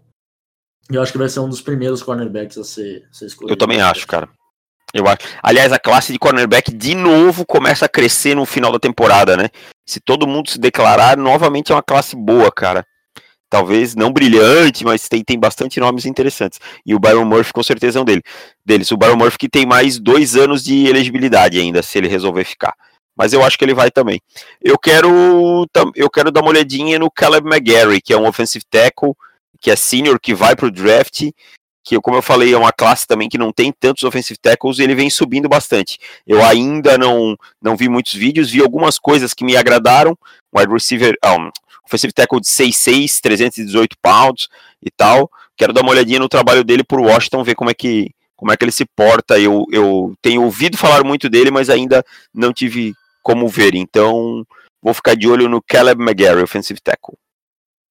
Eu 0.92 1.02
acho 1.02 1.12
que 1.12 1.18
vai 1.18 1.28
ser 1.28 1.40
um 1.40 1.50
dos 1.50 1.60
primeiros 1.60 2.04
cornerbacks 2.04 2.56
a 2.60 2.64
ser, 2.64 3.08
a 3.10 3.14
ser 3.16 3.26
escolhido. 3.26 3.52
Eu 3.52 3.58
também 3.58 3.82
acho, 3.82 4.06
cara. 4.06 4.30
Eu 4.94 5.08
acho. 5.08 5.18
Aliás, 5.42 5.74
a 5.74 5.80
classe 5.80 6.14
de 6.14 6.20
cornerback 6.20 6.72
de 6.72 6.94
novo 6.94 7.48
começa 7.48 7.86
a 7.86 7.90
crescer 7.90 8.36
no 8.36 8.46
final 8.46 8.72
da 8.72 8.78
temporada, 8.78 9.36
né? 9.36 9.50
Se 9.88 10.00
todo 10.00 10.28
mundo 10.28 10.52
se 10.52 10.60
declarar, 10.60 11.18
novamente 11.18 11.72
é 11.72 11.76
uma 11.76 11.82
classe 11.82 12.16
boa, 12.16 12.52
cara. 12.52 12.86
Talvez 13.50 13.96
não 13.96 14.14
brilhante, 14.14 14.86
mas 14.86 15.10
tem, 15.10 15.24
tem 15.24 15.40
bastante 15.40 15.80
nomes 15.80 16.06
interessantes. 16.06 16.60
E 16.86 16.94
o 16.94 17.00
Byron 17.00 17.26
Murphy 17.26 17.54
com 17.54 17.64
certeza 17.64 17.98
é 17.98 18.02
um 18.04 18.06
dele, 18.06 18.22
deles. 18.64 18.92
O 18.92 18.98
Byron 18.98 19.18
Murphy 19.18 19.40
que 19.40 19.50
tem 19.50 19.66
mais 19.66 19.98
dois 19.98 20.36
anos 20.36 20.64
de 20.64 20.86
elegibilidade 20.86 21.60
ainda, 21.60 21.82
se 21.82 21.98
ele 21.98 22.08
resolver 22.08 22.44
ficar 22.44 22.76
mas 23.16 23.34
eu 23.34 23.44
acho 23.44 23.58
que 23.58 23.64
ele 23.64 23.74
vai 23.74 23.90
também. 23.90 24.22
Eu 24.62 24.78
quero, 24.78 25.68
eu 25.96 26.10
quero 26.10 26.32
dar 26.32 26.42
uma 26.42 26.50
olhadinha 26.50 27.00
no 27.00 27.10
Caleb 27.10 27.48
McGarry, 27.48 28.02
que 28.02 28.14
é 28.14 28.18
um 28.18 28.28
offensive 28.28 28.66
tackle, 28.70 29.14
que 29.62 29.72
é 29.72 29.76
senior, 29.76 30.20
que 30.20 30.34
vai 30.34 30.56
para 30.56 30.68
o 30.68 30.72
draft, 30.72 31.30
que, 31.84 32.00
como 32.02 32.18
eu 32.18 32.22
falei, 32.22 32.54
é 32.54 32.58
uma 32.58 32.74
classe 32.74 33.08
também 33.08 33.30
que 33.30 33.38
não 33.38 33.54
tem 33.54 33.72
tantos 33.72 34.04
offensive 34.04 34.40
tackles 34.40 34.80
e 34.80 34.84
ele 34.84 34.96
vem 34.96 35.10
subindo 35.10 35.48
bastante. 35.48 36.00
Eu 36.26 36.44
ainda 36.44 36.98
não, 36.98 37.38
não 37.62 37.78
vi 37.78 37.88
muitos 37.88 38.14
vídeos, 38.14 38.50
vi 38.50 38.60
algumas 38.60 38.98
coisas 38.98 39.34
que 39.34 39.46
me 39.46 39.56
agradaram, 39.56 40.18
wide 40.54 40.74
receiver, 40.74 41.16
um, 41.24 41.52
offensive 41.86 42.12
tackle 42.12 42.42
de 42.42 42.48
6'6", 42.48 43.20
318 43.22 43.96
pounds 44.02 44.50
e 44.84 44.90
tal. 44.90 45.30
Quero 45.56 45.72
dar 45.72 45.82
uma 45.82 45.92
olhadinha 45.92 46.20
no 46.20 46.28
trabalho 46.28 46.64
dele 46.64 46.84
por 46.84 47.00
Washington, 47.00 47.44
ver 47.44 47.56
como 47.56 47.70
é 47.70 47.74
que 47.74 48.12
como 48.36 48.52
é 48.52 48.58
que 48.58 48.66
ele 48.66 48.72
se 48.72 48.86
porta. 48.86 49.40
Eu, 49.40 49.66
eu 49.72 50.14
tenho 50.22 50.44
ouvido 50.44 50.78
falar 50.78 51.04
muito 51.04 51.30
dele, 51.30 51.52
mas 51.52 51.70
ainda 51.70 52.04
não 52.34 52.52
tive 52.52 52.94
como 53.26 53.48
ver. 53.48 53.74
Então, 53.74 54.46
vou 54.80 54.94
ficar 54.94 55.16
de 55.16 55.28
olho 55.28 55.50
no 55.50 55.60
Caleb 55.60 56.00
McGarry, 56.00 56.44
offensive 56.44 56.80
tackle. 56.80 57.18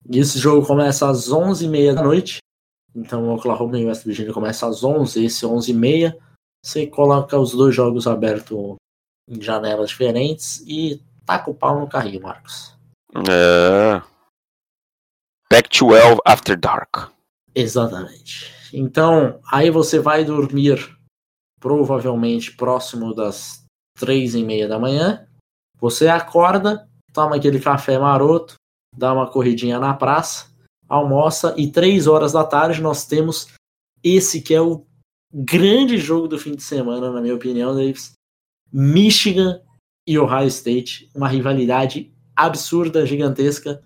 E 0.08 0.20
esse 0.20 0.38
jogo 0.38 0.64
começa 0.64 1.08
às 1.10 1.28
11h30 1.28 1.94
da 1.94 2.02
noite. 2.02 2.38
Então, 2.94 3.24
o 3.24 3.34
Oklahoma 3.34 3.76
e 3.78 3.84
West 3.84 4.04
Virginia 4.04 4.32
começa 4.32 4.68
às 4.68 4.84
11 4.84 5.24
esse 5.24 5.44
11h30. 5.44 6.16
Você 6.64 6.86
coloca 6.86 7.36
os 7.36 7.50
dois 7.50 7.74
jogos 7.74 8.06
abertos 8.06 8.76
em 9.28 9.42
janelas 9.42 9.90
diferentes 9.90 10.62
e 10.66 11.02
taca 11.26 11.50
o 11.50 11.54
pau 11.54 11.80
no 11.80 11.88
carrinho, 11.88 12.22
Marcos. 12.22 12.76
É. 13.28 14.00
Back 15.50 15.68
to 15.70 15.88
12 15.88 16.20
After 16.24 16.58
Dark. 16.58 17.10
Exatamente. 17.54 18.52
Então, 18.72 19.40
aí 19.50 19.70
você 19.70 19.98
vai 19.98 20.24
dormir 20.24 20.96
provavelmente 21.60 22.54
próximo 22.54 23.14
das 23.14 23.63
três 23.98 24.34
e 24.34 24.42
meia 24.42 24.68
da 24.68 24.78
manhã. 24.78 25.26
Você 25.80 26.08
acorda, 26.08 26.88
toma 27.12 27.36
aquele 27.36 27.60
café 27.60 27.98
maroto, 27.98 28.54
dá 28.96 29.12
uma 29.12 29.30
corridinha 29.30 29.78
na 29.78 29.94
praça, 29.94 30.46
almoça 30.88 31.54
e 31.56 31.70
três 31.70 32.06
horas 32.06 32.32
da 32.32 32.44
tarde 32.44 32.80
nós 32.80 33.06
temos 33.06 33.48
esse 34.02 34.40
que 34.40 34.54
é 34.54 34.60
o 34.60 34.86
grande 35.32 35.98
jogo 35.98 36.28
do 36.28 36.38
fim 36.38 36.54
de 36.54 36.62
semana, 36.62 37.10
na 37.10 37.20
minha 37.20 37.34
opinião, 37.34 37.74
Davis. 37.74 38.12
Michigan 38.72 39.60
e 40.06 40.18
Ohio 40.18 40.48
State, 40.48 41.10
uma 41.14 41.28
rivalidade 41.28 42.12
absurda, 42.36 43.06
gigantesca. 43.06 43.82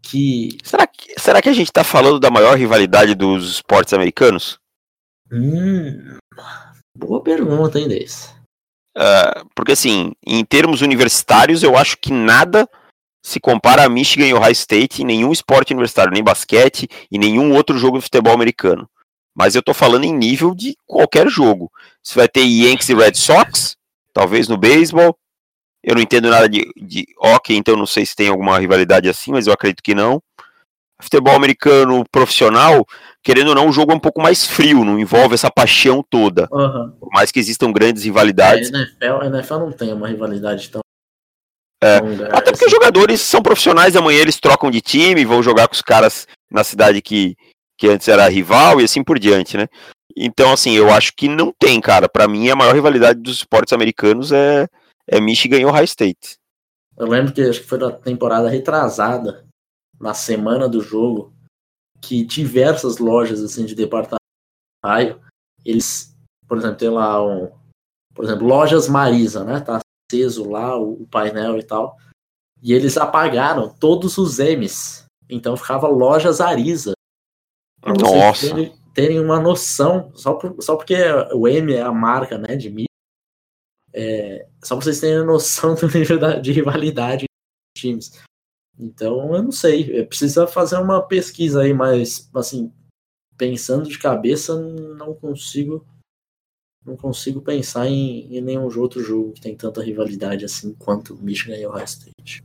Que... 0.00 0.56
Será, 0.62 0.86
que 0.86 1.20
será 1.20 1.42
que 1.42 1.48
a 1.48 1.52
gente 1.52 1.68
está 1.68 1.84
falando 1.84 2.18
da 2.18 2.30
maior 2.30 2.56
rivalidade 2.56 3.14
dos 3.14 3.50
esportes 3.50 3.92
americanos? 3.92 4.58
Hum, 5.30 6.16
boa 6.96 7.22
pergunta, 7.22 7.78
hein, 7.78 7.88
Davis? 7.88 8.37
Uh, 8.98 9.48
porque, 9.54 9.72
assim, 9.72 10.12
em 10.26 10.44
termos 10.44 10.82
universitários, 10.82 11.62
eu 11.62 11.76
acho 11.76 11.96
que 11.98 12.12
nada 12.12 12.68
se 13.22 13.38
compara 13.38 13.84
a 13.84 13.88
Michigan 13.88 14.26
e 14.26 14.34
Ohio 14.34 14.52
State 14.52 15.02
em 15.02 15.04
nenhum 15.04 15.30
esporte 15.30 15.72
universitário, 15.72 16.12
nem 16.12 16.22
basquete 16.22 16.88
e 17.08 17.16
nenhum 17.16 17.54
outro 17.54 17.78
jogo 17.78 17.98
de 17.98 18.04
futebol 18.04 18.32
americano. 18.32 18.88
Mas 19.36 19.54
eu 19.54 19.62
tô 19.62 19.72
falando 19.72 20.04
em 20.04 20.12
nível 20.12 20.52
de 20.52 20.76
qualquer 20.84 21.28
jogo. 21.28 21.70
Você 22.02 22.14
vai 22.16 22.28
ter 22.28 22.40
Yankees 22.40 22.88
e 22.88 22.94
Red 22.94 23.14
Sox, 23.14 23.76
talvez 24.12 24.48
no 24.48 24.56
beisebol. 24.56 25.16
Eu 25.84 25.94
não 25.94 26.02
entendo 26.02 26.28
nada 26.28 26.48
de, 26.48 26.68
de 26.76 27.06
hockey, 27.18 27.54
então 27.54 27.76
não 27.76 27.86
sei 27.86 28.04
se 28.04 28.16
tem 28.16 28.28
alguma 28.28 28.58
rivalidade 28.58 29.08
assim, 29.08 29.30
mas 29.30 29.46
eu 29.46 29.52
acredito 29.52 29.82
que 29.82 29.94
não. 29.94 30.20
futebol 31.00 31.36
americano 31.36 32.04
profissional, 32.10 32.84
querendo 33.28 33.48
ou 33.48 33.54
não, 33.54 33.68
o 33.68 33.72
jogo 33.72 33.92
é 33.92 33.94
um 33.94 34.00
pouco 34.00 34.22
mais 34.22 34.46
frio, 34.46 34.86
não 34.86 34.98
envolve 34.98 35.34
essa 35.34 35.50
paixão 35.50 36.02
toda. 36.02 36.48
Uhum. 36.50 36.90
Por 36.98 37.10
mais 37.12 37.30
que 37.30 37.38
existam 37.38 37.70
grandes 37.70 38.02
rivalidades. 38.02 38.72
É, 38.72 38.74
a, 38.74 38.80
NFL, 38.80 39.22
a 39.22 39.26
NFL 39.26 39.58
não 39.58 39.70
tem 39.70 39.92
uma 39.92 40.08
rivalidade 40.08 40.70
tão. 40.70 40.80
É, 41.84 41.98
até 42.32 42.50
porque 42.50 42.64
os 42.64 42.70
jogadores 42.70 43.20
são 43.20 43.42
profissionais, 43.42 43.94
amanhã 43.94 44.22
eles 44.22 44.40
trocam 44.40 44.70
de 44.70 44.80
time, 44.80 45.26
vão 45.26 45.42
jogar 45.42 45.68
com 45.68 45.74
os 45.74 45.82
caras 45.82 46.26
na 46.50 46.64
cidade 46.64 47.02
que, 47.02 47.36
que 47.76 47.86
antes 47.86 48.08
era 48.08 48.26
rival 48.30 48.80
e 48.80 48.84
assim 48.84 49.04
por 49.04 49.18
diante, 49.18 49.58
né? 49.58 49.66
Então, 50.16 50.50
assim, 50.50 50.72
eu 50.72 50.90
acho 50.90 51.12
que 51.14 51.28
não 51.28 51.52
tem, 51.52 51.82
cara. 51.82 52.08
Para 52.08 52.26
mim, 52.26 52.48
a 52.48 52.56
maior 52.56 52.74
rivalidade 52.74 53.20
dos 53.20 53.36
esportes 53.36 53.74
americanos 53.74 54.32
é, 54.32 54.66
é 55.06 55.20
Michigan 55.20 55.58
e 55.58 55.66
Ohio 55.66 55.84
State. 55.84 56.38
Eu 56.96 57.06
lembro 57.06 57.30
que 57.30 57.42
acho 57.42 57.60
que 57.60 57.68
foi 57.68 57.76
na 57.76 57.92
temporada 57.92 58.48
retrasada, 58.48 59.44
na 60.00 60.14
semana 60.14 60.66
do 60.66 60.80
jogo, 60.80 61.36
que 62.00 62.24
diversas 62.24 62.98
lojas 62.98 63.42
assim 63.42 63.64
de 63.64 63.74
departamento 63.74 64.18
eles, 65.64 66.16
por 66.46 66.58
exemplo, 66.58 66.76
tem 66.76 66.88
lá 66.88 67.24
um, 67.24 67.50
por 68.14 68.24
exemplo, 68.24 68.46
lojas 68.46 68.88
Marisa, 68.88 69.44
né? 69.44 69.60
Tá 69.60 69.80
aceso 70.10 70.48
lá 70.48 70.76
o, 70.76 71.02
o 71.02 71.06
painel 71.06 71.58
e 71.58 71.62
tal. 71.62 71.96
E 72.62 72.72
eles 72.72 72.96
apagaram 72.96 73.68
todos 73.68 74.18
os 74.18 74.38
M's. 74.38 75.04
Então 75.28 75.56
ficava 75.56 75.86
lojas 75.88 76.40
Arisa. 76.40 76.92
Pra 77.80 77.92
Nossa. 77.92 78.48
Terem, 78.48 78.76
terem, 78.94 79.20
uma 79.20 79.38
noção, 79.38 80.10
só, 80.14 80.34
por, 80.34 80.56
só 80.60 80.76
porque 80.76 80.96
o 81.32 81.46
M 81.46 81.72
é 81.72 81.82
a 81.82 81.92
marca 81.92 82.36
né, 82.36 82.56
de 82.56 82.68
mídia, 82.70 82.88
é, 83.92 84.48
só 84.64 84.74
pra 84.74 84.84
vocês 84.84 85.00
terem 85.00 85.24
noção 85.24 85.74
do 85.76 85.86
nível 85.86 86.18
da, 86.18 86.40
de 86.40 86.50
rivalidade 86.50 87.26
dos 87.26 87.80
times. 87.80 88.20
Então, 88.78 89.34
eu 89.34 89.42
não 89.42 89.52
sei. 89.52 90.04
Precisa 90.04 90.46
fazer 90.46 90.76
uma 90.76 91.02
pesquisa 91.02 91.62
aí, 91.62 91.74
mas, 91.74 92.30
assim, 92.34 92.72
pensando 93.36 93.88
de 93.88 93.98
cabeça, 93.98 94.58
não 94.60 95.14
consigo. 95.14 95.86
Não 96.86 96.96
consigo 96.96 97.42
pensar 97.42 97.86
em, 97.86 98.34
em 98.34 98.40
nenhum 98.40 98.64
outro 98.78 99.02
jogo 99.02 99.32
que 99.32 99.40
tem 99.40 99.54
tanta 99.54 99.82
rivalidade 99.82 100.44
assim 100.44 100.74
quanto 100.78 101.16
Michigan 101.16 101.56
e 101.56 101.66
Ohio 101.66 101.84
State. 101.84 102.42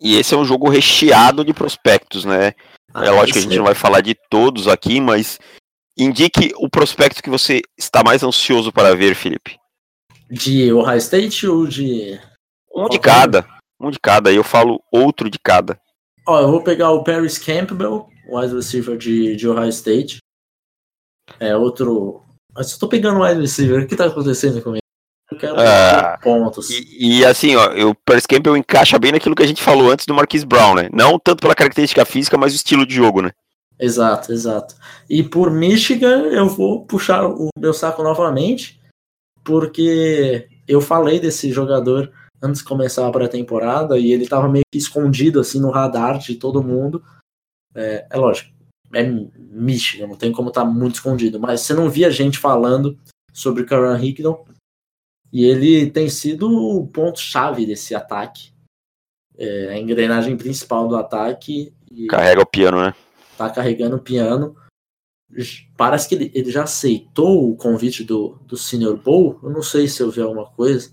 E 0.00 0.16
esse 0.16 0.34
é 0.34 0.36
um 0.36 0.44
jogo 0.44 0.68
recheado 0.68 1.44
de 1.44 1.52
prospectos, 1.52 2.24
né? 2.24 2.54
Ah, 2.92 3.04
é 3.04 3.10
lógico 3.10 3.34
que 3.34 3.38
a 3.38 3.42
gente 3.42 3.56
não 3.56 3.64
vai 3.64 3.74
falar 3.74 4.00
de 4.00 4.16
todos 4.28 4.66
aqui, 4.66 5.00
mas 5.00 5.38
indique 5.96 6.52
o 6.56 6.68
prospecto 6.68 7.22
que 7.22 7.30
você 7.30 7.60
está 7.78 8.02
mais 8.02 8.24
ansioso 8.24 8.72
para 8.72 8.96
ver, 8.96 9.14
Felipe. 9.14 9.56
De 10.28 10.72
Ohio 10.72 10.98
State 10.98 11.46
ou 11.46 11.66
de. 11.66 12.18
Um 12.74 12.88
de 12.88 12.98
cada. 12.98 13.46
Um 13.80 13.90
de 13.90 13.98
cada. 13.98 14.30
Aí 14.30 14.36
eu 14.36 14.44
falo 14.44 14.82
outro 14.92 15.30
de 15.30 15.38
cada. 15.38 15.80
Ó, 16.26 16.40
eu 16.40 16.50
vou 16.50 16.62
pegar 16.62 16.90
o 16.90 17.02
Paris 17.02 17.38
Campbell, 17.38 18.06
wide 18.30 18.54
receiver 18.54 18.96
de, 18.96 19.34
de 19.36 19.48
Ohio 19.48 19.70
State. 19.70 20.18
É 21.38 21.56
outro. 21.56 22.22
Mas 22.54 22.72
eu 22.72 22.78
tô 22.78 22.88
pegando 22.88 23.20
o 23.20 23.24
wide 23.24 23.40
receiver. 23.40 23.82
O 23.82 23.86
que 23.86 23.96
tá 23.96 24.06
acontecendo 24.06 24.62
comigo? 24.62 24.80
Eu 25.30 25.38
quero 25.38 25.60
Ah, 25.60 26.18
pontos. 26.20 26.70
E, 26.70 27.20
e, 27.20 27.24
assim, 27.24 27.54
ó, 27.54 27.88
o 27.88 27.94
Paris 27.94 28.26
Campbell 28.26 28.56
encaixa 28.56 28.98
bem 28.98 29.12
naquilo 29.12 29.34
que 29.34 29.42
a 29.44 29.46
gente 29.46 29.62
falou 29.62 29.90
antes 29.90 30.04
do 30.04 30.12
Marquise 30.12 30.44
Brown, 30.44 30.74
né? 30.74 30.88
Não 30.92 31.18
tanto 31.18 31.40
pela 31.40 31.54
característica 31.54 32.04
física, 32.04 32.36
mas 32.36 32.52
o 32.52 32.56
estilo 32.56 32.84
de 32.84 32.94
jogo, 32.94 33.22
né? 33.22 33.30
Exato, 33.78 34.32
exato. 34.32 34.74
E 35.08 35.22
por 35.22 35.50
Michigan, 35.50 36.24
eu 36.26 36.48
vou 36.48 36.84
puxar 36.84 37.26
o 37.26 37.48
meu 37.56 37.72
saco 37.72 38.02
novamente, 38.02 38.80
porque 39.44 40.48
eu 40.68 40.80
falei 40.80 41.18
desse 41.18 41.52
jogador 41.52 42.12
antes 42.42 42.60
de 42.60 42.66
começar 42.66 43.06
a 43.06 43.10
pré-temporada 43.10 43.98
e 43.98 44.12
ele 44.12 44.24
estava 44.24 44.48
meio 44.48 44.64
que 44.70 44.78
escondido 44.78 45.40
assim 45.40 45.60
no 45.60 45.70
radar 45.70 46.18
de 46.18 46.36
todo 46.36 46.62
mundo. 46.62 47.02
É, 47.74 48.06
é 48.10 48.16
lógico, 48.16 48.50
é 48.92 49.02
Michigan, 49.02 50.08
não 50.08 50.16
tem 50.16 50.32
como 50.32 50.48
estar 50.48 50.64
tá 50.64 50.70
muito 50.70 50.96
escondido, 50.96 51.38
mas 51.38 51.60
você 51.60 51.74
não 51.74 51.88
via 51.88 52.10
gente 52.10 52.38
falando 52.38 52.98
sobre 53.32 53.64
Karan 53.64 54.02
Hickton 54.02 54.44
e 55.32 55.44
ele 55.44 55.90
tem 55.90 56.08
sido 56.08 56.50
o 56.50 56.86
ponto-chave 56.88 57.66
desse 57.66 57.94
ataque. 57.94 58.52
É, 59.38 59.68
a 59.68 59.78
engrenagem 59.78 60.36
principal 60.36 60.88
do 60.88 60.96
ataque. 60.96 61.72
Carrega 62.08 62.42
o 62.42 62.46
piano, 62.46 62.82
né? 62.82 62.94
Tá 63.38 63.48
carregando 63.48 63.96
o 63.96 64.00
piano 64.00 64.54
parece 65.76 66.08
que 66.08 66.14
ele, 66.14 66.30
ele 66.34 66.50
já 66.50 66.64
aceitou 66.64 67.50
o 67.50 67.56
convite 67.56 68.04
do, 68.04 68.38
do 68.46 68.56
Senior 68.56 68.96
Bowl. 68.96 69.38
Eu 69.42 69.50
não 69.50 69.62
sei 69.62 69.86
se 69.86 70.02
eu 70.02 70.10
vi 70.10 70.20
alguma 70.20 70.46
coisa. 70.46 70.92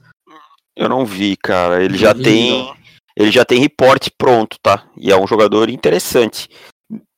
Eu 0.77 0.87
não 0.87 1.05
vi, 1.05 1.35
cara. 1.35 1.83
Ele 1.83 1.97
já 1.97 2.13
vi, 2.13 2.23
tem. 2.23 2.51
Não. 2.51 2.77
Ele 3.15 3.31
já 3.31 3.43
tem 3.43 3.59
reporte 3.59 4.11
pronto, 4.15 4.57
tá? 4.61 4.87
E 4.95 5.11
é 5.11 5.17
um 5.17 5.25
jogador 5.25 5.69
interessante. 5.69 6.47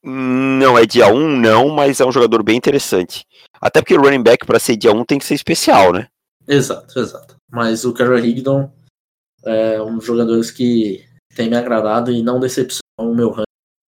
Não 0.02 0.78
é 0.78 0.86
dia 0.86 1.08
1, 1.08 1.36
não, 1.36 1.68
mas 1.68 2.00
é 2.00 2.06
um 2.06 2.12
jogador 2.12 2.42
bem 2.42 2.56
interessante. 2.56 3.26
Até 3.60 3.82
porque 3.82 3.96
o 3.96 4.02
running 4.02 4.24
back 4.24 4.46
para 4.46 4.60
ser 4.60 4.78
dia 4.78 4.94
1 4.94 5.04
tem 5.04 5.20
que 5.20 5.26
ser 5.26 5.34
especial, 5.34 5.92
né? 5.92 6.08
Exato, 6.48 6.98
exato. 6.98 7.36
Mas 7.52 7.84
o 7.84 7.94
Carol 7.94 8.18
Higdon 8.18 8.72
é 9.46 9.82
um 9.82 9.98
dos 9.98 10.06
jogadores 10.06 10.52
que 10.52 11.06
tem 11.36 11.50
me 11.50 11.58
agradado 11.58 12.14
e 12.14 12.24
não 12.24 12.40
decepcionou 12.40 12.82
o 13.00 13.16
meu 13.16 13.30
ranking 13.30 13.44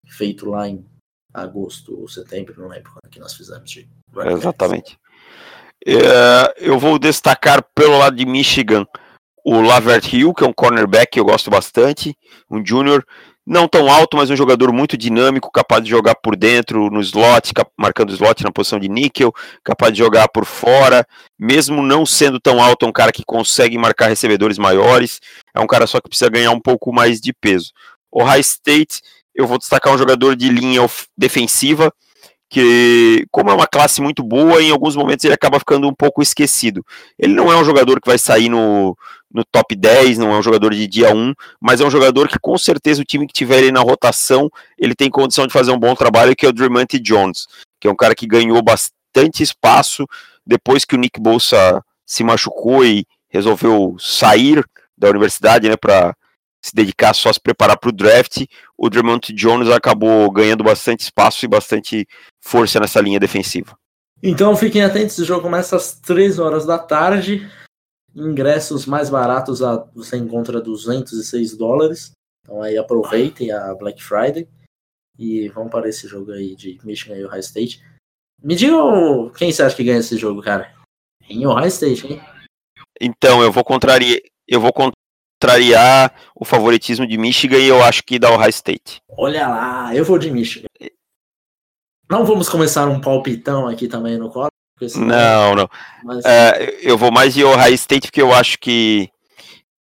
feito 0.09 0.51
lá 0.51 0.69
em 0.69 0.85
agosto 1.33 1.97
ou 1.97 2.09
setembro, 2.09 2.61
não 2.61 2.69
lembro 2.69 2.91
quando 2.93 3.11
que 3.11 3.21
nós 3.21 3.35
fizemos. 3.35 3.71
De 3.71 3.89
Exatamente. 4.27 4.99
É, 5.87 6.55
eu 6.59 6.79
vou 6.79 6.99
destacar 6.99 7.65
pelo 7.73 7.99
lado 7.99 8.17
de 8.17 8.27
Michigan 8.27 8.85
o 9.45 9.61
Lavert 9.61 10.13
Hill, 10.13 10.35
que 10.35 10.45
é 10.45 10.47
um 10.47 10.53
cornerback 10.53 11.13
que 11.13 11.21
eu 11.21 11.25
gosto 11.25 11.51
bastante, 11.51 12.17
um 12.51 12.65
júnior, 12.65 13.05
não 13.47 13.67
tão 13.67 13.91
alto, 13.91 14.17
mas 14.17 14.31
um 14.31 14.37
jogador 14.37 14.73
muito 14.73 14.97
dinâmico, 14.97 15.51
capaz 15.51 15.83
de 15.83 15.91
jogar 15.91 16.15
por 16.15 16.37
dentro, 16.37 16.91
no 16.91 17.01
slot, 17.01 17.53
marcando 17.77 18.13
slot 18.13 18.45
na 18.45 18.53
posição 18.53 18.79
de 18.79 18.89
níquel, 18.89 19.33
capaz 19.65 19.93
de 19.93 19.99
jogar 19.99 20.29
por 20.29 20.45
fora, 20.45 21.07
mesmo 21.39 21.83
não 21.83 22.07
sendo 22.07 22.39
tão 22.39 22.63
alto, 22.63 22.85
é 22.85 22.89
um 22.89 22.93
cara 22.93 23.11
que 23.11 23.25
consegue 23.25 23.77
marcar 23.77 24.09
recebedores 24.09 24.59
maiores, 24.59 25.21
é 25.55 25.61
um 25.61 25.67
cara 25.67 25.87
só 25.87 26.01
que 26.01 26.09
precisa 26.09 26.31
ganhar 26.31 26.53
um 26.53 26.61
pouco 26.61 26.93
mais 26.93 27.21
de 27.21 27.33
peso. 27.33 27.73
O 28.11 28.23
High 28.23 28.41
State 28.41 29.01
eu 29.35 29.47
vou 29.47 29.59
destacar 29.59 29.93
um 29.95 29.99
jogador 29.99 30.37
de 30.37 30.49
linha 30.49 30.83
defensiva, 31.17 31.93
que, 32.51 33.25
como 33.31 33.49
é 33.49 33.55
uma 33.55 33.67
classe 33.67 34.03
muito 34.03 34.25
boa, 34.25 34.61
em 34.61 34.73
alguns 34.73 34.97
momentos 34.97 35.25
ele 35.25 35.33
acaba 35.35 35.61
ficando 35.61 35.89
um 35.89 35.95
pouco 35.95 36.21
esquecido. 36.21 36.85
Ele 37.17 37.33
não 37.33 37.51
é 37.51 37.57
um 37.57 37.65
jogador 37.65 38.01
que 38.01 38.09
vai 38.09 38.19
sair 38.19 38.49
no, 38.49 38.99
no 39.33 39.45
top 39.45 39.77
10, 39.77 40.19
não 40.19 40.33
é 40.33 40.39
um 40.39 40.43
jogador 40.43 40.75
de 40.75 40.85
dia 40.89 41.15
1, 41.15 41.33
mas 41.61 41.81
é 41.81 41.87
um 41.87 41.91
jogador 41.91 42.27
que 42.27 42.41
com 42.41 42.59
certeza 42.59 43.01
o 43.01 43.05
time 43.05 43.25
que 43.25 43.33
tiver 43.33 43.59
ele 43.59 43.71
na 43.71 43.81
rotação, 43.81 44.51
ele 44.77 44.97
tem 44.97 45.09
condição 45.09 45.47
de 45.47 45.53
fazer 45.53 45.71
um 45.71 45.79
bom 45.79 45.95
trabalho, 45.95 46.35
que 46.35 46.45
é 46.45 46.49
o 46.49 46.53
Dreamante 46.53 46.99
Jones, 46.99 47.47
que 47.81 47.87
é 47.87 47.91
um 47.91 47.97
cara 47.97 48.17
que 48.17 48.27
ganhou 48.27 48.61
bastante 48.61 49.45
espaço 49.45 50.05
depois 50.45 50.85
que 50.85 50.97
o 50.97 50.99
Nick 50.99 51.21
Bolsa 51.21 51.81
se 52.05 52.25
machucou 52.25 52.85
e 52.85 53.07
resolveu 53.29 53.95
sair 54.01 54.65
da 54.99 55.09
universidade, 55.09 55.69
né, 55.69 55.77
para 55.77 56.17
se 56.63 56.75
dedicar 56.75 57.15
só 57.15 57.31
a 57.31 57.33
se 57.33 57.41
preparar 57.41 57.79
para 57.79 57.89
o 57.89 57.93
draft, 57.93 58.45
o 58.77 58.91
Drummond 58.91 59.33
Jones 59.33 59.69
acabou 59.71 60.31
ganhando 60.31 60.63
bastante 60.63 61.01
espaço 61.01 61.45
e 61.45 61.49
bastante 61.49 62.07
força 62.41 62.79
nessa 62.79 63.01
linha 63.01 63.19
defensiva. 63.19 63.77
Então 64.23 64.55
fiquem 64.55 64.83
atentos, 64.83 65.19
o 65.19 65.25
jogo 65.25 65.43
começa 65.43 65.77
às 65.77 65.99
3 66.01 66.39
horas 66.39 66.67
da 66.67 66.79
tarde. 66.79 67.51
Ingressos 68.15 68.87
mais 68.87 69.09
baratos 69.09 69.63
a, 69.63 69.77
você 69.95 70.17
encontra 70.17 70.61
206 70.61 71.57
dólares. 71.57 72.13
Então 72.45 72.63
aí 72.63 72.77
aproveitem 72.77 73.51
a 73.53 73.75
Black 73.75 74.03
Friday 74.03 74.49
e 75.19 75.49
vão 75.49 75.69
para 75.69 75.89
esse 75.89 76.07
jogo 76.09 76.33
aí 76.33 76.57
de 76.57 76.79
Michigan 76.85 77.17
e 77.17 77.25
Ohio 77.25 77.41
State. 77.41 77.83
Me 78.43 78.55
digam 78.55 79.31
quem 79.31 79.53
você 79.53 79.63
acha 79.63 79.77
que 79.77 79.85
ganha 79.85 79.99
esse 79.99 80.17
jogo, 80.17 80.41
cara? 80.41 80.75
Em 81.29 81.47
Ohio 81.47 81.67
State, 81.67 82.07
hein? 82.07 82.21
Então, 83.01 83.43
eu 83.43 83.53
vou 83.53 83.63
contrariar, 83.63 84.19
eu 84.49 84.61
vou 84.61 84.73
contrariar 85.41 86.15
o 86.37 86.45
favoritismo 86.45 87.07
de 87.07 87.17
Michigan 87.17 87.59
e 87.59 87.69
eu 87.69 87.83
acho 87.83 88.03
que 88.05 88.19
dá 88.19 88.31
o 88.31 88.37
High 88.37 88.51
State. 88.51 89.01
Olha 89.09 89.49
lá, 89.49 89.95
eu 89.95 90.05
vou 90.05 90.19
de 90.19 90.31
Michigan. 90.31 90.69
Não 92.09 92.27
vamos 92.27 92.49
começar 92.49 92.87
um 92.89 93.01
palpitão 93.01 93.67
aqui 93.67 93.89
também 93.89 94.19
no 94.19 94.31
colo? 94.31 94.51
Não, 94.97 95.55
não. 95.55 95.69
Mas... 96.05 96.25
É, 96.25 96.79
eu 96.83 96.97
vou 96.97 97.11
mais 97.11 97.35
de 97.35 97.45
Ohio 97.45 97.75
State 97.75 98.09
porque 98.09 98.21
eu 98.21 98.35
acho 98.35 98.59
que 98.59 99.09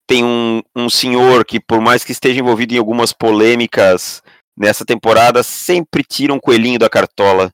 tem 0.05 0.23
um, 0.23 0.61
um 0.75 0.89
senhor 0.89 1.45
que, 1.45 1.59
por 1.59 1.81
mais 1.81 2.03
que 2.03 2.11
esteja 2.11 2.39
envolvido 2.39 2.73
em 2.73 2.77
algumas 2.77 3.13
polêmicas 3.13 4.21
nessa 4.57 4.85
temporada, 4.85 5.43
sempre 5.43 6.03
tira 6.03 6.33
um 6.33 6.39
coelhinho 6.39 6.79
da 6.79 6.89
cartola. 6.89 7.51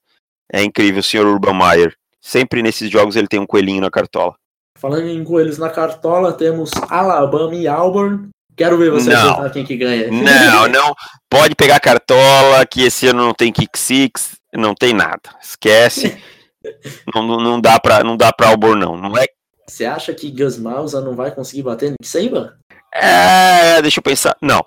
É 0.51 0.63
incrível, 0.63 0.99
o 0.99 1.03
senhor 1.03 1.25
Urban 1.25 1.57
Meyer. 1.57 1.95
Sempre 2.21 2.61
nesses 2.61 2.89
jogos 2.89 3.15
ele 3.15 3.27
tem 3.27 3.39
um 3.39 3.47
coelhinho 3.47 3.81
na 3.81 3.89
cartola. 3.89 4.35
Falando 4.83 5.07
em 5.07 5.23
coelhos 5.23 5.57
na 5.57 5.69
cartola, 5.69 6.33
temos 6.33 6.69
Alabama 6.89 7.55
e 7.55 7.69
Auburn. 7.69 8.27
Quero 8.53 8.77
ver 8.77 8.91
você 8.91 9.13
acertar 9.13 9.53
quem 9.53 9.63
que 9.63 9.77
ganha. 9.77 10.11
Não, 10.11 10.67
não. 10.67 10.93
Pode 11.29 11.55
pegar 11.55 11.79
cartola, 11.79 12.65
que 12.65 12.81
esse 12.81 13.07
ano 13.07 13.23
não 13.23 13.33
tem 13.33 13.49
kick 13.49 13.79
six, 13.79 14.35
não 14.53 14.75
tem 14.75 14.93
nada. 14.93 15.21
Esquece. 15.41 16.21
não, 17.15 17.25
não, 17.25 17.61
dá 17.61 17.79
pra, 17.79 18.03
não 18.03 18.17
dá 18.17 18.33
pra 18.33 18.49
Auburn, 18.49 18.77
não. 18.81 18.97
não 18.97 19.17
é... 19.17 19.25
Você 19.65 19.85
acha 19.85 20.13
que 20.13 20.29
Gus 20.29 20.57
Malza 20.57 20.99
não 20.99 21.15
vai 21.15 21.31
conseguir 21.31 21.63
bater 21.63 21.91
Nick 21.91 22.05
Saban? 22.05 22.53
É, 22.93 23.81
deixa 23.81 23.99
eu 23.99 24.03
pensar. 24.03 24.35
Não. 24.41 24.65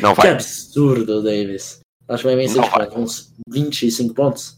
Não 0.00 0.14
vai. 0.14 0.28
Que 0.28 0.32
absurdo, 0.32 1.22
Davis. 1.22 1.80
Acho 2.08 2.22
que 2.22 2.28
vai 2.28 2.36
vencer 2.36 2.62
não, 2.62 2.70
tipo, 2.70 2.98
uns 2.98 3.34
25 3.46 4.14
pontos. 4.14 4.56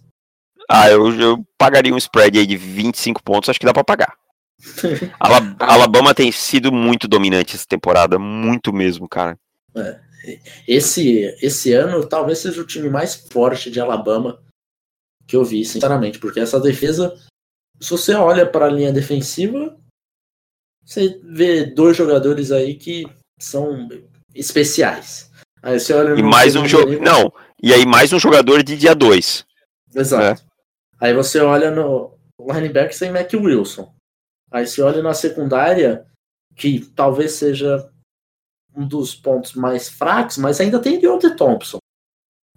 Ah, 0.71 0.89
eu, 0.89 1.13
eu 1.21 1.45
pagaria 1.59 1.93
um 1.93 1.99
spread 1.99 2.39
aí 2.39 2.47
de 2.47 2.57
25 2.57 3.21
pontos, 3.25 3.49
acho 3.49 3.59
que 3.59 3.67
dá 3.67 3.73
pra 3.73 3.83
pagar. 3.83 4.21
Alabama 5.59 6.15
tem 6.15 6.31
sido 6.31 6.71
muito 6.73 7.09
dominante 7.09 7.57
essa 7.57 7.67
temporada, 7.67 8.19
muito 8.19 8.73
mesmo, 8.73 9.09
cara. 9.09 9.39
É. 9.75 10.01
Esse, 10.69 11.35
esse 11.41 11.73
ano 11.73 12.07
talvez 12.07 12.39
seja 12.39 12.61
o 12.61 12.67
time 12.67 12.91
mais 12.91 13.15
forte 13.33 13.71
de 13.71 13.81
Alabama 13.81 14.41
que 15.27 15.37
eu 15.37 15.45
vi, 15.45 15.65
sinceramente, 15.65 16.19
porque 16.19 16.41
essa 16.41 16.59
defesa, 16.59 17.17
se 17.81 17.91
você 17.91 18.15
olha 18.15 18.45
para 18.45 18.67
a 18.67 18.71
linha 18.71 18.93
defensiva, 18.93 19.77
você 20.85 21.21
vê 21.23 21.65
dois 21.65 21.97
jogadores 21.97 22.51
aí 22.51 22.75
que 22.75 23.07
são 23.39 23.89
especiais. 24.35 25.31
Aí 25.63 25.79
você 25.79 25.93
olha 25.95 26.19
e 26.19 26.23
mais 26.23 26.57
um 26.57 26.67
jogo, 26.67 27.01
não, 27.01 27.33
e 27.63 27.73
aí 27.73 27.87
mais 27.87 28.13
um 28.13 28.19
jogador 28.19 28.63
de 28.63 28.77
dia 28.77 28.95
2. 28.95 29.47
Exato. 29.95 30.43
É. 30.43 30.47
Aí 31.01 31.15
você 31.15 31.39
olha 31.41 31.71
no 31.71 32.19
linebacker 32.41 32.95
sem 32.95 33.11
Mac 33.11 33.33
Wilson. 33.33 33.95
Aí 34.51 34.67
você 34.67 34.83
olha 34.83 35.03
na 35.03 35.15
secundária, 35.15 36.07
que 36.57 36.81
talvez 36.95 37.33
seja 37.33 37.89
um 38.75 38.87
dos 38.87 39.15
pontos 39.15 39.55
mais 39.55 39.89
fracos, 39.89 40.37
mas 40.39 40.61
ainda 40.61 40.81
tem 40.81 40.99
Deontay 40.99 41.35
Thompson. 41.37 41.79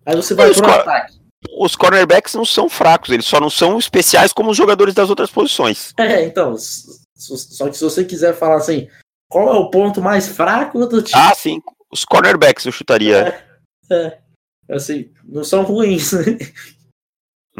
Aí 0.06 0.16
você 0.16 0.34
vai 0.34 0.54
para 0.54 0.68
o 0.68 0.72
ataque. 0.72 1.24
Os 1.60 1.76
cornerbacks 1.76 2.34
não 2.34 2.46
são 2.46 2.70
fracos, 2.70 3.10
eles 3.10 3.26
só 3.26 3.40
não 3.40 3.50
são 3.50 3.78
especiais 3.78 4.32
como 4.32 4.52
os 4.52 4.58
jogadores 4.58 4.94
das 4.94 5.10
outras 5.10 5.30
posições. 5.30 5.94
É, 5.98 6.24
então. 6.24 6.56
Só 6.58 7.70
que 7.70 7.78
se 7.78 7.84
você 7.84 8.04
quiser 8.04 8.34
falar 8.34 8.58
assim, 8.58 8.90
qual 9.30 9.54
é 9.54 9.58
o 9.58 9.70
ponto 9.70 10.02
mais 10.02 10.28
fraco 10.28 10.86
do 10.86 11.02
time? 11.02 11.22
Ah, 11.22 11.34
sim. 11.36 11.62
Os 11.92 12.06
cornerbacks 12.06 12.66
eu 12.66 12.72
chutaria. 12.72 13.46
É, 13.90 13.96
é. 13.96 14.20
Assim, 14.70 15.12
não 15.24 15.44
são 15.44 15.64
ruins, 15.64 16.14
né? 16.14 16.38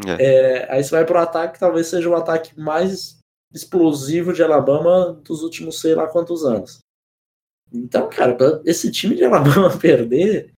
É. 0.08 0.66
É, 0.66 0.72
aí 0.72 0.84
você 0.84 0.90
vai 0.90 1.06
pro 1.06 1.20
ataque, 1.20 1.60
talvez 1.60 1.88
seja 1.88 2.10
o 2.10 2.16
ataque 2.16 2.60
mais 2.60 3.20
explosivo 3.54 4.34
de 4.34 4.42
Alabama 4.42 5.14
dos 5.24 5.44
últimos 5.44 5.80
sei 5.80 5.94
lá 5.94 6.08
quantos 6.08 6.44
anos. 6.44 6.80
Então, 7.72 8.10
cara, 8.10 8.38
esse 8.66 8.92
time 8.92 9.16
de 9.16 9.24
Alabama 9.24 9.76
perder 9.78 10.54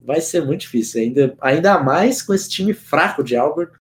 vai 0.00 0.20
ser 0.20 0.44
muito 0.44 0.62
difícil. 0.62 1.00
Ainda, 1.02 1.36
ainda 1.40 1.82
mais 1.82 2.22
com 2.22 2.34
esse 2.34 2.48
time 2.48 2.72
fraco 2.72 3.22
de 3.22 3.36
Albert. 3.36 3.72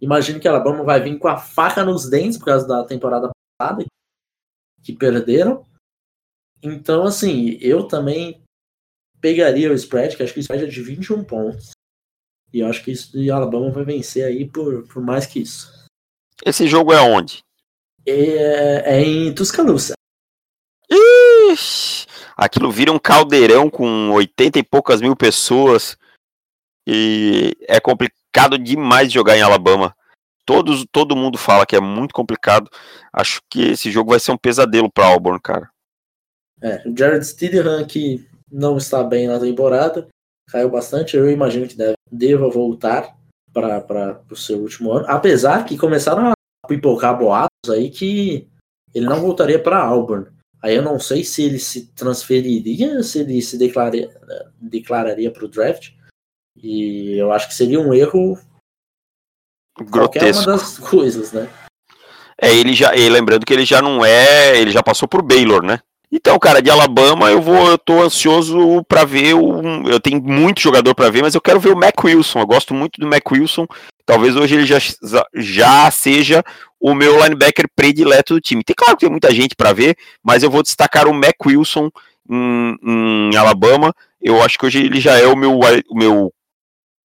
Imagino 0.00 0.38
que 0.38 0.46
Alabama 0.46 0.84
vai 0.84 1.00
vir 1.00 1.18
com 1.18 1.28
a 1.28 1.36
faca 1.36 1.84
nos 1.84 2.08
dentes 2.08 2.38
por 2.38 2.46
causa 2.46 2.66
da 2.66 2.84
temporada 2.84 3.30
passada 3.58 3.84
que 4.82 4.92
perderam. 4.92 5.66
Então, 6.62 7.04
assim, 7.04 7.58
eu 7.60 7.86
também 7.86 8.42
pegaria 9.20 9.70
o 9.70 9.74
spread, 9.74 10.16
que 10.16 10.22
acho 10.22 10.32
que 10.32 10.38
o 10.38 10.42
spread 10.42 10.64
é 10.64 10.68
de 10.68 10.82
21 10.82 11.24
pontos. 11.24 11.70
E 12.52 12.62
acho 12.62 12.82
que 12.82 12.92
isso 12.92 13.12
de 13.12 13.30
Alabama 13.30 13.70
vai 13.70 13.84
vencer 13.84 14.24
aí 14.24 14.48
por, 14.48 14.86
por 14.88 15.02
mais 15.02 15.26
que 15.26 15.40
isso. 15.40 15.86
Esse 16.44 16.66
jogo 16.66 16.92
é 16.92 17.00
onde? 17.00 17.40
É, 18.08 18.96
é 18.96 19.00
em 19.02 19.34
Tuscaloosa. 19.34 19.94
Ixi, 20.90 22.06
aquilo 22.36 22.70
vira 22.70 22.90
um 22.90 22.98
caldeirão 22.98 23.68
com 23.68 24.10
80 24.10 24.58
e 24.58 24.62
poucas 24.62 25.00
mil 25.00 25.14
pessoas. 25.14 25.96
E 26.86 27.54
é 27.68 27.78
complicado 27.78 28.58
demais 28.58 29.12
jogar 29.12 29.36
em 29.36 29.42
Alabama. 29.42 29.94
Todos, 30.46 30.86
todo 30.90 31.14
mundo 31.14 31.36
fala 31.36 31.66
que 31.66 31.76
é 31.76 31.80
muito 31.80 32.14
complicado. 32.14 32.70
Acho 33.12 33.42
que 33.50 33.72
esse 33.72 33.90
jogo 33.90 34.10
vai 34.10 34.20
ser 34.20 34.32
um 34.32 34.38
pesadelo 34.38 34.90
para 34.90 35.06
Auburn, 35.06 35.38
cara. 35.38 35.68
É, 36.62 36.82
o 36.88 36.96
Jared 36.96 37.24
Stidham, 37.26 37.86
que 37.86 38.26
não 38.50 38.78
está 38.78 39.04
bem 39.04 39.28
na 39.28 39.38
temporada, 39.38 40.08
caiu 40.50 40.70
bastante. 40.70 41.16
Eu 41.16 41.30
imagino 41.30 41.68
que 41.68 41.76
deve, 41.76 41.94
deva 42.10 42.48
voltar 42.48 43.14
para 43.52 44.22
o 44.30 44.36
seu 44.36 44.58
último 44.58 44.92
ano. 44.92 45.04
Apesar 45.08 45.66
que 45.66 45.76
começaram 45.76 46.28
a 46.28 46.32
pipocar 46.68 47.18
boatos 47.18 47.70
aí 47.70 47.90
que 47.90 48.46
ele 48.94 49.06
não 49.06 49.20
voltaria 49.20 49.58
para 49.58 49.82
Auburn. 49.82 50.26
Aí 50.62 50.74
eu 50.74 50.82
não 50.82 50.98
sei 50.98 51.24
se 51.24 51.42
ele 51.42 51.58
se 51.58 51.86
transferiria, 51.94 53.02
se 53.02 53.20
ele 53.20 53.40
se 53.40 53.56
declararia, 53.56 54.10
declararia 54.60 55.30
para 55.30 55.44
o 55.44 55.48
draft. 55.48 55.90
E 56.60 57.16
eu 57.16 57.32
acho 57.32 57.48
que 57.48 57.54
seria 57.54 57.80
um 57.80 57.94
erro 57.94 58.38
Grotesco. 59.80 59.90
qualquer 59.90 60.34
uma 60.34 60.46
das 60.46 60.78
coisas, 60.78 61.32
né? 61.32 61.48
É, 62.40 62.54
ele 62.54 62.72
já, 62.72 62.94
e 62.94 63.08
lembrando 63.08 63.44
que 63.44 63.52
ele 63.52 63.64
já 63.64 63.82
não 63.82 64.04
é, 64.04 64.58
ele 64.58 64.70
já 64.70 64.82
passou 64.82 65.08
por 65.08 65.22
Baylor, 65.22 65.62
né? 65.62 65.80
Então, 66.10 66.38
cara, 66.38 66.62
de 66.62 66.70
Alabama 66.70 67.30
eu 67.30 67.40
vou, 67.40 67.68
eu 67.68 67.78
tô 67.78 68.00
ansioso 68.00 68.82
para 68.84 69.04
ver 69.04 69.34
um, 69.34 69.86
eu 69.88 70.00
tenho 70.00 70.22
muito 70.22 70.60
jogador 70.60 70.94
para 70.94 71.10
ver, 71.10 71.22
mas 71.22 71.34
eu 71.34 71.40
quero 71.40 71.60
ver 71.60 71.70
o 71.70 71.76
Mac 71.76 72.02
Wilson. 72.02 72.40
Eu 72.40 72.46
gosto 72.46 72.72
muito 72.72 73.00
do 73.00 73.06
Mac 73.06 73.30
Wilson. 73.30 73.66
Talvez 74.08 74.34
hoje 74.36 74.54
ele 74.54 74.64
já, 74.64 74.78
já 75.34 75.90
seja 75.90 76.42
o 76.80 76.94
meu 76.94 77.22
linebacker 77.22 77.66
predileto 77.76 78.32
do 78.32 78.40
time. 78.40 78.64
Tem 78.64 78.74
claro 78.74 78.96
que 78.96 79.00
tem 79.00 79.10
muita 79.10 79.30
gente 79.34 79.54
para 79.54 79.74
ver, 79.74 79.98
mas 80.24 80.42
eu 80.42 80.50
vou 80.50 80.62
destacar 80.62 81.06
o 81.06 81.12
Mac 81.12 81.34
Wilson 81.44 81.90
em, 82.26 82.74
em, 82.82 83.36
Alabama. 83.36 83.92
Eu 84.18 84.42
acho 84.42 84.58
que 84.58 84.64
hoje 84.64 84.82
ele 84.82 84.98
já 84.98 85.18
é 85.18 85.26
o 85.26 85.36
meu, 85.36 85.58
o 85.58 85.94
meu 85.94 86.32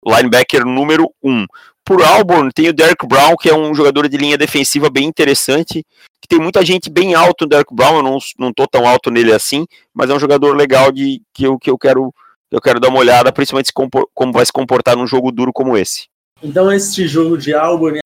linebacker 0.07 0.65
número 0.65 1.13
um. 1.21 1.45
Por 1.83 2.01
Auburn 2.01 2.49
tem 2.53 2.69
o 2.69 2.73
Derek 2.73 3.05
Brown, 3.05 3.35
que 3.35 3.49
é 3.49 3.53
um 3.53 3.75
jogador 3.75 4.07
de 4.07 4.15
linha 4.15 4.37
defensiva 4.37 4.89
bem 4.89 5.03
interessante, 5.03 5.85
que 6.21 6.27
tem 6.29 6.39
muita 6.39 6.63
gente 6.63 6.89
bem 6.89 7.15
alto 7.15 7.43
no 7.43 7.49
Derek 7.49 7.75
Brown, 7.75 7.97
eu 7.97 8.03
não, 8.03 8.17
não 8.39 8.53
tô 8.53 8.65
tão 8.65 8.87
alto 8.87 9.11
nele 9.11 9.33
assim, 9.33 9.65
mas 9.93 10.09
é 10.09 10.13
um 10.13 10.19
jogador 10.19 10.55
legal 10.55 10.89
de 10.89 11.21
que 11.33 11.45
eu, 11.45 11.59
que 11.59 11.69
eu 11.69 11.77
quero 11.77 12.13
eu 12.49 12.61
quero 12.61 12.79
dar 12.79 12.87
uma 12.87 12.99
olhada, 12.99 13.33
principalmente 13.33 13.73
como 13.73 14.31
vai 14.31 14.45
se 14.45 14.53
comportar 14.53 14.95
num 14.95 15.07
jogo 15.07 15.33
duro 15.33 15.51
como 15.51 15.75
esse. 15.75 16.12
Então 16.43 16.69
este 16.69 17.07
jogo 17.07 17.37
de 17.37 17.53
Auburn 17.53 17.99
é 17.99 18.01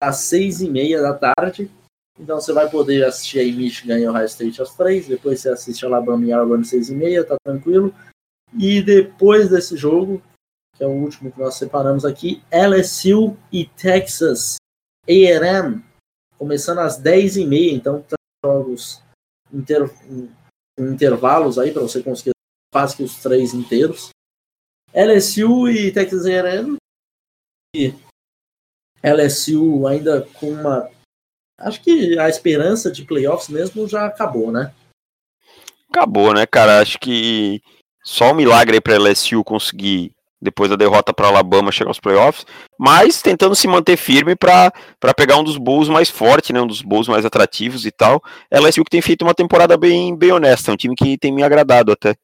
às 0.00 0.18
seis 0.18 0.60
e 0.60 0.70
meia 0.70 1.02
da 1.02 1.12
tarde, 1.12 1.68
então 2.16 2.40
você 2.40 2.52
vai 2.52 2.70
poder 2.70 3.04
assistir 3.04 3.40
aí 3.40 3.50
Michigan 3.50 3.98
e 3.98 4.06
Ohio 4.06 4.26
State 4.26 4.62
às 4.62 4.76
três, 4.76 5.08
depois 5.08 5.40
você 5.40 5.48
assiste 5.48 5.84
Alabama 5.84 6.24
e 6.24 6.32
Auburn 6.32 6.62
às 6.62 6.68
seis 6.68 6.88
e 6.88 6.94
meia, 6.94 7.24
tá 7.24 7.36
tranquilo. 7.44 7.92
E 8.56 8.80
depois 8.80 9.50
desse 9.50 9.76
jogo, 9.76 10.22
que 10.76 10.84
é 10.84 10.86
o 10.86 10.90
último 10.90 11.32
que 11.32 11.40
nós 11.40 11.56
separamos 11.56 12.04
aqui, 12.04 12.40
LSU 12.52 13.36
e 13.50 13.66
Texas 13.66 14.54
A&M, 15.08 15.84
começando 16.38 16.78
às 16.78 17.02
10h30, 17.02 17.72
então 17.74 18.04
jogos 18.44 19.02
inter, 19.52 19.90
intervalos 20.78 21.58
aí 21.58 21.72
para 21.72 21.82
você 21.82 22.04
conseguir 22.04 22.30
quase 22.72 22.96
que 22.96 23.02
os 23.02 23.16
três 23.16 23.52
inteiros. 23.52 24.10
LSU 24.94 25.68
e 25.68 25.90
Texas 25.90 26.24
A&M 26.24 26.78
e 27.74 27.94
LSU 29.02 29.86
ainda 29.86 30.22
com 30.34 30.50
uma 30.50 30.88
acho 31.58 31.82
que 31.82 32.18
a 32.18 32.28
esperança 32.28 32.90
de 32.90 33.04
playoffs 33.04 33.48
mesmo 33.48 33.86
já 33.88 34.06
acabou, 34.06 34.52
né? 34.52 34.72
Acabou, 35.90 36.32
né, 36.32 36.46
cara? 36.46 36.80
Acho 36.80 36.98
que 36.98 37.60
só 38.04 38.32
um 38.32 38.34
milagre 38.34 38.76
aí 38.76 38.80
para 38.80 38.96
LSU 38.96 39.42
conseguir 39.42 40.12
depois 40.40 40.70
da 40.70 40.76
derrota 40.76 41.12
para 41.12 41.26
Alabama 41.26 41.72
chegar 41.72 41.90
aos 41.90 41.98
playoffs, 41.98 42.46
mas 42.78 43.20
tentando 43.20 43.56
se 43.56 43.66
manter 43.66 43.96
firme 43.96 44.36
para 44.36 44.72
pegar 45.16 45.36
um 45.36 45.42
dos 45.42 45.56
bowls 45.56 45.88
mais 45.88 46.08
fortes, 46.08 46.50
né, 46.50 46.60
um 46.60 46.66
dos 46.66 46.80
bowls 46.80 47.08
mais 47.08 47.24
atrativos 47.24 47.84
e 47.84 47.90
tal. 47.90 48.22
LSU 48.50 48.84
que 48.84 48.90
tem 48.90 49.02
feito 49.02 49.22
uma 49.22 49.34
temporada 49.34 49.76
bem, 49.76 50.16
bem 50.16 50.30
honesta, 50.30 50.70
é 50.70 50.74
um 50.74 50.76
time 50.76 50.94
que 50.94 51.18
tem 51.18 51.32
me 51.32 51.42
agradado 51.42 51.90
até. 51.90 52.14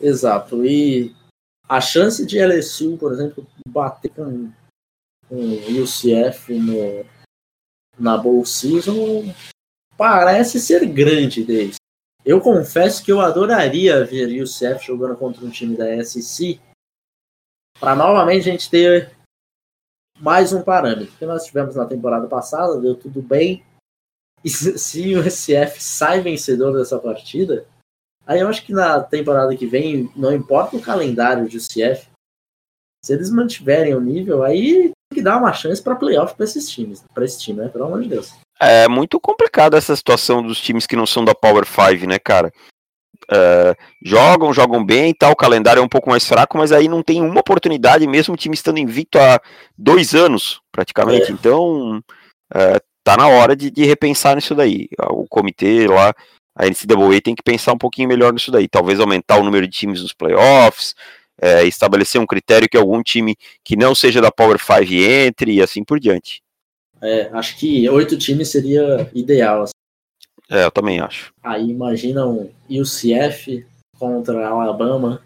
Exato, 0.00 0.64
e 0.64 1.14
a 1.68 1.80
chance 1.80 2.24
de 2.26 2.38
LSU, 2.38 2.96
por 2.98 3.12
exemplo, 3.12 3.46
bater 3.68 4.10
com, 4.10 4.52
o 5.30 5.82
UCF 5.82 6.52
no, 6.52 7.04
na 7.98 8.16
Bowl 8.16 8.44
Season 8.44 9.34
parece 9.96 10.60
ser 10.60 10.84
grande 10.86 11.44
deles. 11.44 11.76
Eu 12.24 12.40
confesso 12.40 13.04
que 13.04 13.12
eu 13.12 13.20
adoraria 13.20 14.04
ver 14.04 14.28
o 14.28 14.44
UCF 14.44 14.86
jogando 14.86 15.16
contra 15.16 15.44
um 15.44 15.50
time 15.50 15.76
da 15.76 16.02
SEC 16.04 16.60
para 17.78 17.94
novamente 17.94 18.48
a 18.48 18.52
gente 18.52 18.70
ter 18.70 19.14
mais 20.20 20.52
um 20.52 20.62
parâmetro. 20.62 21.14
Que 21.18 21.26
nós 21.26 21.44
tivemos 21.44 21.76
na 21.76 21.86
temporada 21.86 22.26
passada, 22.26 22.80
deu 22.80 22.94
tudo 22.94 23.20
bem. 23.20 23.64
E 24.42 24.50
se 24.50 25.14
o 25.14 25.20
UCF 25.20 25.82
sai 25.82 26.20
vencedor 26.20 26.76
dessa 26.76 26.98
partida, 26.98 27.66
aí 28.26 28.40
eu 28.40 28.48
acho 28.48 28.64
que 28.64 28.72
na 28.72 29.00
temporada 29.00 29.54
que 29.56 29.66
vem, 29.66 30.10
não 30.16 30.32
importa 30.32 30.76
o 30.76 30.80
calendário 30.80 31.48
de 31.48 31.56
UCF, 31.56 32.08
se 33.02 33.12
eles 33.12 33.30
mantiverem 33.30 33.94
o 33.94 34.00
nível, 34.00 34.42
aí 34.42 34.92
tem 35.10 35.16
que 35.16 35.22
dar 35.22 35.36
uma 35.36 35.52
chance 35.52 35.82
para 35.82 35.94
playoff 35.94 36.34
para 36.34 36.44
esses 36.44 36.68
times, 36.68 37.04
para 37.12 37.24
esse 37.24 37.38
time, 37.38 37.60
né? 37.60 37.68
Pelo 37.68 37.84
amor 37.84 38.02
de 38.02 38.08
Deus. 38.08 38.32
É 38.60 38.88
muito 38.88 39.20
complicado 39.20 39.76
essa 39.76 39.94
situação 39.94 40.42
dos 40.42 40.60
times 40.60 40.86
que 40.86 40.96
não 40.96 41.06
são 41.06 41.24
da 41.24 41.34
Power 41.34 41.66
5, 41.66 42.06
né, 42.06 42.18
cara? 42.18 42.50
É, 43.30 43.74
jogam, 44.02 44.52
jogam 44.52 44.84
bem 44.84 45.10
e 45.10 45.14
tal, 45.14 45.32
o 45.32 45.36
calendário 45.36 45.80
é 45.80 45.84
um 45.84 45.88
pouco 45.88 46.10
mais 46.10 46.26
fraco, 46.26 46.58
mas 46.58 46.72
aí 46.72 46.88
não 46.88 47.02
tem 47.02 47.20
uma 47.20 47.40
oportunidade, 47.40 48.06
mesmo 48.06 48.34
o 48.34 48.36
time 48.36 48.54
estando 48.54 48.78
invicto 48.78 49.18
há 49.18 49.40
dois 49.76 50.14
anos, 50.14 50.60
praticamente. 50.72 51.30
É. 51.30 51.34
Então, 51.34 52.02
é, 52.54 52.80
tá 53.02 53.16
na 53.16 53.28
hora 53.28 53.54
de, 53.54 53.70
de, 53.70 53.84
repensar 53.84 54.36
nisso 54.36 54.54
daí. 54.54 54.88
O 55.10 55.26
comitê 55.28 55.86
lá, 55.86 56.14
a 56.54 56.66
NCAA 56.66 57.20
tem 57.22 57.34
que 57.34 57.42
pensar 57.42 57.72
um 57.72 57.78
pouquinho 57.78 58.08
melhor 58.08 58.32
nisso 58.32 58.50
daí. 58.50 58.68
Talvez 58.68 59.00
aumentar 59.00 59.38
o 59.38 59.44
número 59.44 59.66
de 59.66 59.72
times 59.72 60.02
nos 60.02 60.12
playoffs, 60.12 60.94
é, 61.40 61.64
estabelecer 61.64 62.20
um 62.20 62.26
critério 62.26 62.68
que 62.68 62.76
algum 62.76 63.02
time 63.02 63.36
que 63.64 63.76
não 63.76 63.94
seja 63.94 64.20
da 64.20 64.30
Power 64.30 64.58
5 64.58 64.92
entre 64.92 65.54
e 65.54 65.62
assim 65.62 65.82
por 65.82 65.98
diante. 65.98 66.42
É, 67.02 67.28
acho 67.32 67.58
que 67.58 67.88
oito 67.88 68.16
times 68.16 68.50
seria 68.50 69.10
ideal. 69.12 69.62
Assim. 69.62 69.72
É, 70.50 70.64
eu 70.64 70.70
também 70.70 71.00
acho. 71.00 71.32
Aí 71.42 71.68
imagina 71.68 72.26
um 72.26 72.50
UCF 72.70 73.66
contra 73.98 74.48
Alabama. 74.48 75.22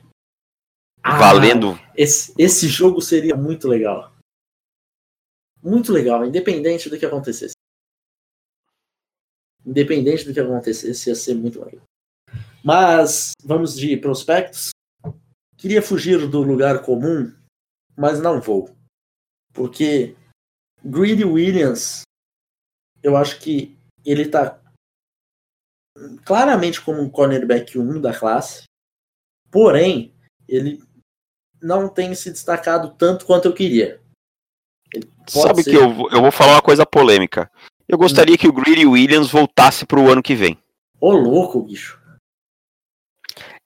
Ah, 1.02 1.18
Valendo. 1.18 1.78
Esse, 1.96 2.32
esse 2.38 2.68
jogo 2.68 3.00
seria 3.00 3.36
muito 3.36 3.68
legal. 3.68 4.12
Muito 5.62 5.92
legal, 5.92 6.24
independente 6.24 6.88
do 6.88 6.98
que 6.98 7.06
acontecesse. 7.06 7.52
Independente 9.68 10.24
do 10.24 10.32
que 10.32 10.40
acontecesse, 10.40 11.10
ia 11.10 11.14
ser 11.14 11.34
muito 11.34 11.62
legal. 11.62 11.84
Mas 12.64 13.32
vamos 13.44 13.76
de 13.76 13.96
prospectos. 13.96 14.70
Queria 15.56 15.82
fugir 15.82 16.26
do 16.26 16.40
lugar 16.40 16.82
comum, 16.82 17.32
mas 17.96 18.20
não 18.20 18.40
vou. 18.40 18.74
Porque 19.52 20.16
Greedy 20.84 21.24
Williams, 21.24 22.02
eu 23.02 23.16
acho 23.16 23.38
que 23.40 23.76
ele 24.04 24.22
está 24.22 24.58
claramente 26.24 26.80
como 26.80 27.02
um 27.02 27.10
cornerback 27.10 27.78
1 27.78 28.00
da 28.00 28.16
classe. 28.16 28.64
Porém, 29.50 30.14
ele 30.48 30.82
não 31.60 31.88
tem 31.88 32.14
se 32.14 32.30
destacado 32.30 32.94
tanto 32.96 33.26
quanto 33.26 33.46
eu 33.46 33.54
queria. 33.54 34.00
Sabe 35.26 35.62
ser... 35.62 35.70
que 35.70 35.76
eu, 35.76 36.08
eu 36.10 36.22
vou 36.22 36.32
falar 36.32 36.52
uma 36.52 36.62
coisa 36.62 36.86
polêmica. 36.86 37.50
Eu 37.88 37.96
gostaria 37.96 38.36
que 38.36 38.46
o 38.46 38.52
Greedy 38.52 38.84
Williams 38.84 39.30
voltasse 39.30 39.86
para 39.86 39.98
o 39.98 40.10
ano 40.10 40.22
que 40.22 40.34
vem. 40.34 40.58
Ô 41.00 41.12
louco, 41.12 41.62
bicho. 41.62 41.98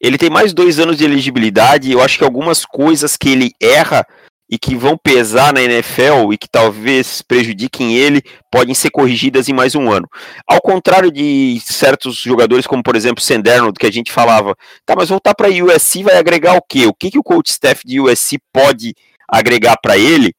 Ele 0.00 0.18
tem 0.18 0.30
mais 0.30 0.52
dois 0.52 0.78
anos 0.78 0.96
de 0.96 1.04
elegibilidade. 1.04 1.90
Eu 1.90 2.00
acho 2.00 2.18
que 2.18 2.24
algumas 2.24 2.64
coisas 2.64 3.16
que 3.16 3.28
ele 3.28 3.52
erra 3.60 4.06
e 4.52 4.58
que 4.58 4.76
vão 4.76 4.98
pesar 4.98 5.52
na 5.52 5.62
NFL 5.62 6.30
e 6.30 6.36
que 6.36 6.46
talvez 6.46 7.22
prejudiquem 7.22 7.96
ele 7.96 8.22
podem 8.50 8.74
ser 8.74 8.90
corrigidas 8.90 9.48
em 9.48 9.52
mais 9.54 9.74
um 9.74 9.90
ano. 9.90 10.06
Ao 10.46 10.60
contrário 10.60 11.10
de 11.10 11.58
certos 11.64 12.16
jogadores, 12.16 12.66
como 12.66 12.82
por 12.82 12.94
exemplo 12.94 13.22
Senderno, 13.22 13.72
que 13.72 13.86
a 13.86 13.90
gente 13.90 14.12
falava, 14.12 14.54
tá, 14.84 14.94
mas 14.94 15.08
voltar 15.08 15.34
para 15.34 15.48
USC 15.48 16.02
vai 16.02 16.18
agregar 16.18 16.54
o 16.54 16.62
quê? 16.62 16.86
O 16.86 16.92
que, 16.92 17.10
que 17.10 17.18
o 17.18 17.22
coach 17.22 17.50
staff 17.50 17.82
de 17.86 17.98
USC 17.98 18.38
pode 18.52 18.94
agregar 19.26 19.78
para 19.80 19.96
ele? 19.96 20.34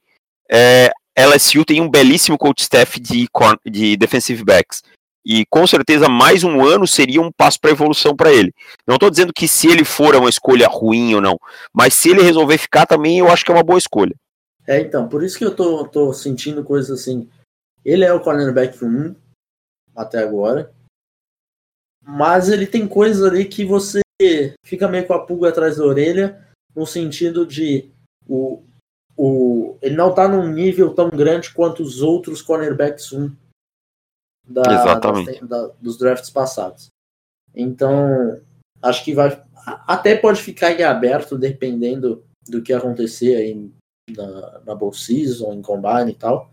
É, 0.52 0.92
LSU 1.18 1.64
tem 1.66 1.82
um 1.82 1.90
belíssimo 1.90 2.38
coach 2.38 2.62
staff 2.62 3.00
de, 3.00 3.28
de 3.66 3.96
defensive 3.98 4.44
backs. 4.44 4.82
E 5.26 5.46
com 5.46 5.66
certeza 5.66 6.10
mais 6.10 6.44
um 6.44 6.66
ano 6.66 6.86
seria 6.86 7.22
um 7.22 7.32
passo 7.32 7.60
para 7.60 7.72
evolução 7.72 8.16
para 8.16 8.34
ele. 8.34 8.54
Não 8.86 8.96
estou 8.96 9.10
dizendo 9.10 9.32
que 9.32 9.48
se 9.48 9.68
ele 9.68 9.86
for 9.86 10.14
é 10.14 10.18
uma 10.18 10.30
escolha 10.30 10.68
ruim 10.68 11.16
ou 11.16 11.22
não, 11.22 11.40
mas 11.72 11.94
se 11.94 12.10
ele 12.10 12.22
resolver 12.22 12.58
ficar 12.58 12.86
também, 12.86 13.20
eu 13.20 13.30
acho 13.30 13.46
que 13.46 13.52
é 13.52 13.56
uma 13.56 13.64
boa 13.64 13.80
escolha. 13.80 14.14
É, 14.68 14.80
então, 14.80 15.08
por 15.08 15.24
isso 15.24 15.38
que 15.38 15.46
eu 15.46 15.56
tô, 15.56 15.88
tô 15.88 16.14
sentindo 16.14 16.64
coisas 16.64 17.00
assim. 17.00 17.30
Ele 17.86 18.04
é 18.04 18.14
o 18.14 18.20
cornerback 18.20 18.84
1 18.84 19.16
até 19.96 20.20
agora. 20.20 20.74
Mas 22.02 22.50
ele 22.50 22.68
tem 22.68 22.86
coisas 22.86 23.24
ali 23.24 23.46
que 23.46 23.64
você 23.64 24.02
fica 24.66 24.88
meio 24.88 25.08
com 25.08 25.14
a 25.14 25.26
pulga 25.26 25.50
atrás 25.50 25.78
da 25.78 25.86
orelha, 25.86 26.46
no 26.76 26.86
sentido 26.86 27.46
de 27.46 27.90
o, 28.28 28.64
o, 29.16 29.78
ele 29.82 29.96
não 29.96 30.10
está 30.10 30.28
num 30.28 30.48
nível 30.52 30.94
tão 30.94 31.10
grande 31.10 31.54
quanto 31.54 31.84
os 31.84 32.02
outros 32.02 32.42
cornerbacks 32.42 33.12
1 33.12 33.36
da. 34.48 34.64
Da, 35.42 35.68
dos 35.80 35.98
drafts 35.98 36.30
passados. 36.30 36.88
Então, 37.54 38.42
acho 38.82 39.04
que 39.04 39.14
vai. 39.14 39.42
Até 39.88 40.18
pode 40.18 40.42
ficar 40.42 40.72
em 40.72 40.84
aberto, 40.84 41.38
dependendo 41.38 42.24
do 42.48 42.62
que 42.62 42.74
acontecer 42.74 43.36
aí 43.36 43.72
na, 44.10 44.60
na 44.66 44.76
Bowl 44.76 44.92
Season, 44.92 45.54
em 45.54 45.62
Combine 45.62 46.12
e 46.12 46.16
tal. 46.16 46.52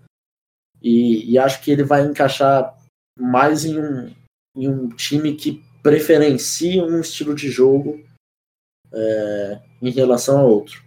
E, 0.80 1.32
e, 1.32 1.38
acho 1.38 1.60
que 1.62 1.70
ele 1.70 1.82
vai 1.82 2.02
encaixar 2.02 2.74
mais 3.18 3.64
em 3.64 3.78
um, 3.78 4.14
em 4.56 4.68
um 4.68 4.88
time 4.88 5.34
que 5.34 5.62
preferencia 5.82 6.82
um 6.82 7.00
estilo 7.00 7.34
de 7.34 7.50
jogo 7.50 8.02
é, 8.92 9.60
em 9.82 9.90
relação 9.90 10.38
a 10.38 10.44
outro. 10.44 10.82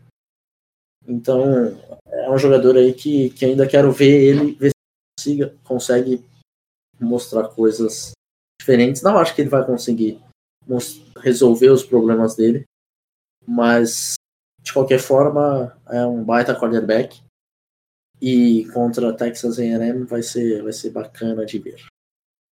Então, 1.07 1.77
é 2.05 2.29
um 2.29 2.37
jogador 2.37 2.77
aí 2.77 2.93
que, 2.93 3.29
que 3.31 3.45
ainda 3.45 3.67
quero 3.67 3.91
ver 3.91 4.21
ele, 4.21 4.53
ver 4.53 4.69
se 4.69 5.29
consiga, 5.29 5.55
consegue 5.63 6.25
mostrar 6.99 7.47
coisas 7.49 8.11
diferentes. 8.59 9.01
Não 9.01 9.17
acho 9.17 9.35
que 9.35 9.41
ele 9.41 9.49
vai 9.49 9.65
conseguir 9.65 10.19
resolver 11.17 11.69
os 11.69 11.83
problemas 11.83 12.35
dele, 12.35 12.63
mas 13.45 14.13
de 14.61 14.71
qualquer 14.71 14.99
forma 14.99 15.77
é 15.89 16.05
um 16.05 16.23
baita 16.23 16.55
cornerback 16.55 17.21
e 18.21 18.65
contra 18.73 19.13
Texas 19.13 19.59
A&M 19.59 20.05
vai 20.05 20.23
ser 20.23 20.63
vai 20.63 20.71
ser 20.71 20.91
bacana 20.91 21.45
de 21.45 21.59
ver. 21.59 21.85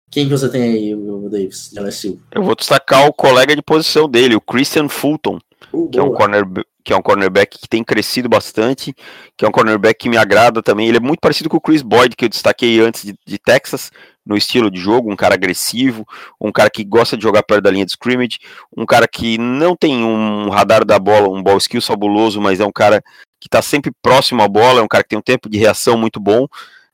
Quem 0.09 0.29
você 0.29 0.49
tem 0.49 0.63
aí, 0.63 0.95
o 0.95 1.27
Davis, 1.29 1.69
de 1.69 1.81
LSU? 1.81 2.21
Eu 2.31 2.41
vou 2.41 2.55
destacar 2.55 3.05
o 3.05 3.13
colega 3.13 3.53
de 3.53 3.61
posição 3.61 4.07
dele, 4.07 4.37
o 4.37 4.41
Christian 4.41 4.87
Fulton, 4.87 5.37
uh, 5.73 5.89
que 5.89 5.99
é 5.99 6.01
um 6.01 6.13
cornerback 6.13 6.65
que 6.87 6.93
é 6.93 6.95
um 6.95 7.01
cornerback 7.01 7.59
que 7.59 7.67
tem 7.67 7.83
crescido 7.83 8.29
bastante, 8.29 8.95
que 9.35 9.43
é 9.43 9.47
um 9.47 9.51
cornerback 9.51 9.99
que 9.99 10.07
me 10.07 10.15
agrada 10.15 10.63
também. 10.63 10.87
Ele 10.87 10.95
é 10.95 11.01
muito 11.01 11.19
parecido 11.19 11.49
com 11.49 11.57
o 11.57 11.61
Chris 11.61 11.81
Boyd, 11.81 12.15
que 12.15 12.23
eu 12.23 12.29
destaquei 12.29 12.79
antes 12.79 13.03
de, 13.03 13.13
de 13.25 13.37
Texas, 13.37 13.91
no 14.25 14.37
estilo 14.37 14.71
de 14.71 14.79
jogo, 14.79 15.11
um 15.11 15.15
cara 15.17 15.33
agressivo, 15.33 16.07
um 16.39 16.49
cara 16.49 16.69
que 16.69 16.85
gosta 16.85 17.17
de 17.17 17.23
jogar 17.23 17.43
perto 17.43 17.63
da 17.63 17.71
linha 17.71 17.85
de 17.85 17.91
scrimmage, 17.91 18.39
um 18.75 18.85
cara 18.85 19.05
que 19.05 19.37
não 19.37 19.75
tem 19.75 20.01
um 20.01 20.47
radar 20.47 20.85
da 20.85 20.97
bola, 20.97 21.27
um 21.27 21.43
ball 21.43 21.57
skill 21.57 21.81
fabuloso, 21.81 22.39
mas 22.39 22.61
é 22.61 22.65
um 22.65 22.71
cara 22.71 23.03
que 23.37 23.49
está 23.49 23.61
sempre 23.61 23.91
próximo 24.01 24.41
à 24.41 24.47
bola, 24.47 24.79
é 24.79 24.81
um 24.81 24.87
cara 24.87 25.03
que 25.03 25.09
tem 25.09 25.19
um 25.19 25.21
tempo 25.21 25.49
de 25.49 25.57
reação 25.57 25.97
muito 25.97 26.21
bom, 26.21 26.47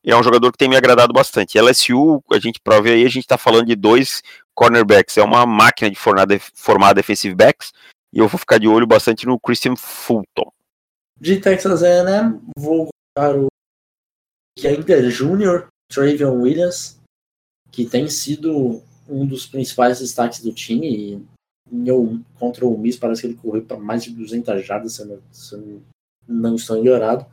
e 0.04 0.10
é 0.10 0.18
um 0.18 0.24
jogador 0.24 0.52
que 0.52 0.58
tem 0.58 0.68
me 0.68 0.76
agradado 0.76 1.14
bastante. 1.14 1.60
LSU, 1.60 2.24
a 2.32 2.40
gente 2.40 2.60
ver 2.82 2.94
aí, 2.94 3.06
a 3.06 3.10
gente 3.10 3.20
está 3.20 3.38
falando 3.38 3.68
de 3.68 3.76
dois 3.76 4.24
cornerbacks, 4.56 5.20
é 5.20 5.24
uma 5.24 5.46
máquina 5.46 5.92
de 5.92 5.96
formar, 5.96 6.26
formar 6.56 6.94
defensive 6.94 7.36
backs, 7.36 7.72
e 8.14 8.20
eu 8.20 8.28
vou 8.28 8.38
ficar 8.38 8.60
de 8.60 8.68
olho 8.68 8.86
bastante 8.86 9.26
no 9.26 9.40
Christian 9.40 9.76
Fulton. 9.76 10.52
De 11.20 11.40
Texas 11.40 11.82
A&M, 11.82 12.40
vou 12.58 12.90
colocar 13.16 13.38
o 13.38 13.48
que 14.58 14.68
ainda 14.68 14.94
é 14.94 15.10
Júnior, 15.10 15.68
Travion 15.92 16.42
Williams, 16.42 17.00
que 17.72 17.86
tem 17.86 18.08
sido 18.08 18.84
um 19.10 19.26
dos 19.26 19.48
principais 19.48 20.00
destaques 20.00 20.42
do 20.42 20.54
time. 20.54 21.26
E 21.72 21.88
eu, 21.88 22.20
contra 22.38 22.66
o 22.66 22.78
Miss, 22.78 22.98
parece 22.98 23.22
que 23.22 23.28
ele 23.28 23.40
correu 23.42 23.64
para 23.64 23.78
mais 23.78 24.04
de 24.04 24.12
200 24.12 24.64
jardas, 24.64 24.94
se 24.94 25.02
eu 25.02 25.06
não, 25.08 25.20
se 25.32 25.56
eu 25.56 25.82
não 26.28 26.56
estou 26.56 26.78
enganado. 26.78 27.26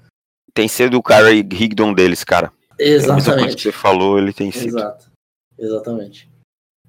Tem 0.54 0.66
sido 0.66 0.96
o 0.96 1.02
cara 1.02 1.32
Higdon 1.32 1.92
deles, 1.92 2.24
cara. 2.24 2.52
Exatamente. 2.78 3.56
que 3.56 3.62
você 3.62 3.72
falou, 3.72 4.18
ele 4.18 4.32
tem 4.32 4.50
sido. 4.50 4.78
Exato. 4.78 5.10
Exatamente. 5.58 6.30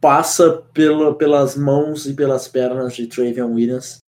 Passa 0.01 0.63
pela, 0.73 1.15
pelas 1.15 1.55
mãos 1.55 2.05
e 2.07 2.13
pelas 2.13 2.47
pernas 2.47 2.95
de 2.95 3.07
Travion 3.07 3.53
Williams 3.53 3.99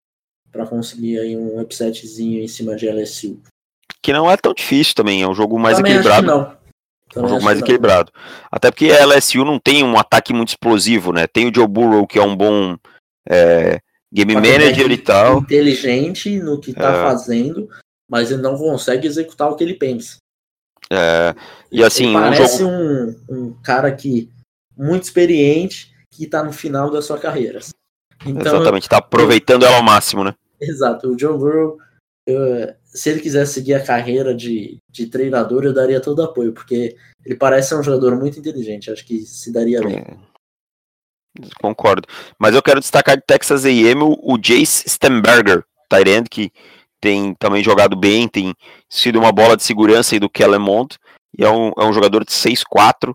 para 0.52 0.66
conseguir 0.66 1.20
aí 1.20 1.38
um 1.38 1.60
upsetzinho 1.60 2.44
em 2.44 2.48
cima 2.48 2.76
de 2.76 2.90
LSU. 2.90 3.40
Que 4.02 4.12
não 4.12 4.30
é 4.30 4.36
tão 4.36 4.54
difícil 4.54 4.96
também, 4.96 5.22
é 5.22 5.28
um 5.28 5.36
jogo 5.36 5.58
mais 5.58 5.78
também 5.78 5.94
equilibrado. 5.94 6.28
não. 6.28 6.64
Também 7.14 7.30
um 7.30 7.34
jogo 7.34 7.44
mais 7.44 7.60
equilibrado. 7.60 8.12
Até 8.52 8.72
porque 8.72 8.92
a 8.92 9.06
LSU 9.06 9.46
não 9.46 9.60
tem 9.60 9.84
um 9.84 9.98
ataque 9.98 10.34
muito 10.34 10.50
explosivo, 10.50 11.14
né? 11.14 11.28
Tem 11.28 11.48
o 11.48 11.54
Joe 11.54 11.68
Burrow, 11.68 12.08
que 12.08 12.18
é 12.18 12.24
um 12.24 12.36
bom 12.36 12.76
é, 13.30 13.80
game 14.12 14.34
manager 14.34 14.92
e 14.92 14.98
tal. 14.98 15.40
Inteligente 15.40 16.40
no 16.40 16.60
que 16.60 16.74
tá 16.74 16.92
é. 16.92 17.04
fazendo, 17.04 17.70
mas 18.10 18.32
ele 18.32 18.42
não 18.42 18.58
consegue 18.58 19.08
executar 19.08 19.50
o 19.50 19.56
que 19.56 19.64
ele 19.64 19.76
pensa. 19.76 20.18
É, 20.92 21.34
e 21.72 21.84
assim, 21.84 22.06
ele 22.06 22.14
parece 22.14 22.64
um, 22.64 23.08
jogo... 23.08 23.18
um, 23.30 23.36
um, 23.36 23.54
cara 23.64 23.92
que 23.92 24.30
muito 24.78 25.04
experiente 25.04 25.94
que 26.12 26.28
tá 26.28 26.44
no 26.44 26.54
final 26.54 26.92
da 26.92 27.02
sua 27.02 27.18
carreira. 27.18 27.60
Então, 28.26 28.56
Exatamente, 28.56 28.90
tá 28.90 28.98
aproveitando 28.98 29.64
eu... 29.64 29.70
ela 29.70 29.78
ao 29.78 29.84
máximo, 29.84 30.24
né? 30.24 30.34
Exato, 30.62 31.10
o 31.10 31.20
Joe 31.20 31.38
Burrow 31.38 31.78
eu, 32.26 32.74
se 32.86 33.10
ele 33.10 33.20
quiser 33.20 33.46
seguir 33.46 33.74
a 33.74 33.86
carreira 33.86 34.34
de, 34.34 34.80
de 34.90 35.08
treinador, 35.08 35.64
eu 35.64 35.74
daria 35.74 36.02
todo 36.02 36.24
apoio, 36.24 36.54
porque 36.54 36.96
ele 37.26 37.36
parece 37.36 37.70
ser 37.70 37.76
um 37.76 37.84
jogador 37.84 38.18
muito 38.18 38.40
inteligente, 38.40 38.92
acho 38.92 39.06
que 39.06 39.20
se 39.26 39.52
daria 39.52 39.82
bem. 39.82 39.98
É. 39.98 40.18
Concordo. 41.60 42.08
Mas 42.40 42.54
eu 42.54 42.62
quero 42.62 42.80
destacar 42.80 43.18
de 43.18 43.24
Texas 43.26 43.66
A&M 43.66 44.02
o, 44.04 44.18
o 44.22 44.38
Jace 44.38 44.88
Stemberger, 44.88 45.64
Tyrant, 45.90 46.28
que 46.30 46.52
tem 47.02 47.34
também 47.36 47.64
jogado 47.64 47.98
bem, 47.98 48.28
tem 48.28 48.54
sido 48.90 49.20
uma 49.20 49.32
bola 49.32 49.58
de 49.58 49.64
segurança 49.64 50.16
aí 50.16 50.20
do 50.20 50.30
Kellen 50.30 50.60
Mond, 50.60 50.98
e 51.38 51.44
é 51.44 51.50
um, 51.50 51.72
é 51.78 51.84
um 51.84 51.92
jogador 51.92 52.24
de 52.24 52.32
6'4", 52.32 53.14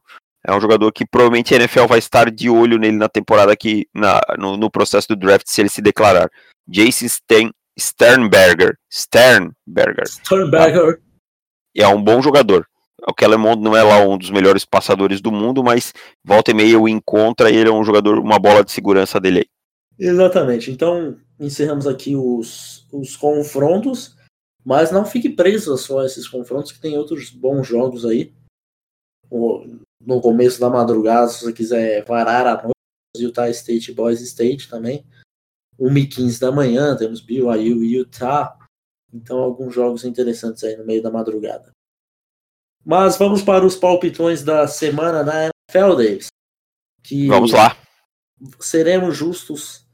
é 0.48 0.56
um 0.56 0.60
jogador 0.62 0.90
que 0.90 1.06
provavelmente 1.06 1.52
a 1.52 1.58
NFL 1.58 1.84
vai 1.86 1.98
estar 1.98 2.30
de 2.30 2.48
olho 2.48 2.78
nele 2.78 2.96
na 2.96 3.08
temporada 3.08 3.52
aqui, 3.52 3.86
na, 3.94 4.18
no, 4.38 4.56
no 4.56 4.70
processo 4.70 5.06
do 5.08 5.16
draft, 5.16 5.46
se 5.46 5.60
ele 5.60 5.68
se 5.68 5.82
declarar. 5.82 6.30
Jace 6.66 7.06
Sten, 7.06 7.50
Sternberger. 7.78 8.78
Sternberger. 8.90 10.06
Sternberger. 10.06 11.02
É 11.76 11.86
um 11.86 12.02
bom 12.02 12.22
jogador. 12.22 12.66
O 13.06 13.12
Kellermond 13.12 13.62
não 13.62 13.76
é 13.76 13.82
lá 13.82 14.00
um 14.00 14.16
dos 14.16 14.30
melhores 14.30 14.64
passadores 14.64 15.20
do 15.20 15.30
mundo, 15.30 15.62
mas 15.62 15.92
volta 16.24 16.50
e 16.50 16.54
meia 16.54 16.80
o 16.80 16.88
encontra 16.88 17.50
e 17.50 17.56
ele 17.56 17.68
é 17.68 17.72
um 17.72 17.84
jogador, 17.84 18.18
uma 18.18 18.38
bola 18.38 18.64
de 18.64 18.72
segurança 18.72 19.20
dele 19.20 19.40
aí. 19.40 19.46
Exatamente. 19.98 20.70
Então, 20.70 21.18
encerramos 21.38 21.86
aqui 21.86 22.16
os, 22.16 22.86
os 22.90 23.14
confrontos, 23.16 24.16
mas 24.64 24.90
não 24.90 25.04
fique 25.04 25.28
preso 25.28 25.76
só 25.76 26.00
a 26.00 26.06
esses 26.06 26.26
confrontos, 26.26 26.72
que 26.72 26.80
tem 26.80 26.96
outros 26.96 27.28
bons 27.28 27.66
jogos 27.66 28.06
aí. 28.06 28.32
No 30.00 30.20
começo 30.20 30.60
da 30.60 30.70
madrugada, 30.70 31.28
se 31.28 31.44
você 31.44 31.52
quiser 31.52 32.04
varar 32.04 32.46
a 32.46 32.62
noite, 32.62 32.72
Utah 33.16 33.50
State 33.50 33.92
Boys 33.92 34.20
State 34.20 34.68
também. 34.68 35.04
1h15 35.78 36.40
da 36.40 36.52
manhã, 36.52 36.96
temos 36.96 37.20
BYU 37.20 37.84
e 37.84 37.96
Utah. 37.96 38.56
Então, 39.12 39.38
alguns 39.38 39.74
jogos 39.74 40.04
interessantes 40.04 40.62
aí 40.64 40.76
no 40.76 40.84
meio 40.84 41.02
da 41.02 41.10
madrugada. 41.10 41.70
Mas 42.84 43.16
vamos 43.16 43.42
para 43.42 43.64
os 43.64 43.76
palpitões 43.76 44.42
da 44.42 44.66
semana 44.66 45.22
na 45.22 45.44
NFL, 45.44 45.96
Davis. 45.96 46.26
Que 47.02 47.28
vamos 47.28 47.52
lá. 47.52 47.76
Seremos 48.60 49.16
justos 49.16 49.86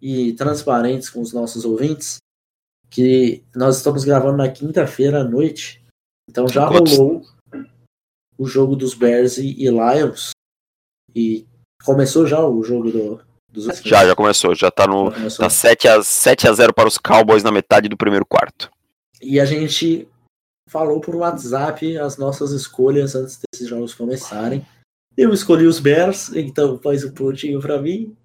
e 0.00 0.32
transparentes 0.34 1.10
com 1.10 1.20
os 1.20 1.32
nossos 1.32 1.64
ouvintes. 1.64 2.18
Que 2.90 3.44
nós 3.54 3.76
estamos 3.76 4.04
gravando 4.04 4.36
na 4.36 4.50
quinta-feira 4.50 5.20
à 5.20 5.24
noite. 5.24 5.84
Então 6.28 6.48
já 6.48 6.66
rolou 6.66 7.24
o 8.38 8.46
jogo 8.46 8.76
dos 8.76 8.94
Bears 8.94 9.38
e 9.38 9.68
Lions. 9.68 10.30
E 11.14 11.46
começou 11.84 12.26
já 12.26 12.44
o 12.44 12.62
jogo 12.62 12.90
do, 12.90 13.20
dos 13.50 13.66
Já, 13.80 14.06
já 14.06 14.16
começou, 14.16 14.54
já 14.54 14.70
tá 14.70 14.86
no. 14.86 15.10
Já 15.12 15.44
tá 15.44 15.50
7 15.50 15.88
a, 15.88 16.02
7 16.02 16.48
a 16.48 16.52
0 16.52 16.74
para 16.74 16.88
os 16.88 16.98
Cowboys 16.98 17.42
na 17.42 17.52
metade 17.52 17.88
do 17.88 17.96
primeiro 17.96 18.26
quarto. 18.26 18.70
E 19.22 19.38
a 19.38 19.44
gente 19.44 20.08
falou 20.68 21.00
por 21.00 21.14
WhatsApp 21.14 21.96
as 21.98 22.16
nossas 22.16 22.50
escolhas 22.50 23.14
antes 23.14 23.38
desses 23.38 23.68
jogos 23.68 23.94
começarem. 23.94 24.66
Eu 25.16 25.32
escolhi 25.32 25.66
os 25.66 25.78
Bears, 25.78 26.30
então 26.34 26.78
faz 26.80 27.04
um 27.04 27.12
pontinho 27.12 27.60
pra 27.60 27.80
mim. 27.80 28.16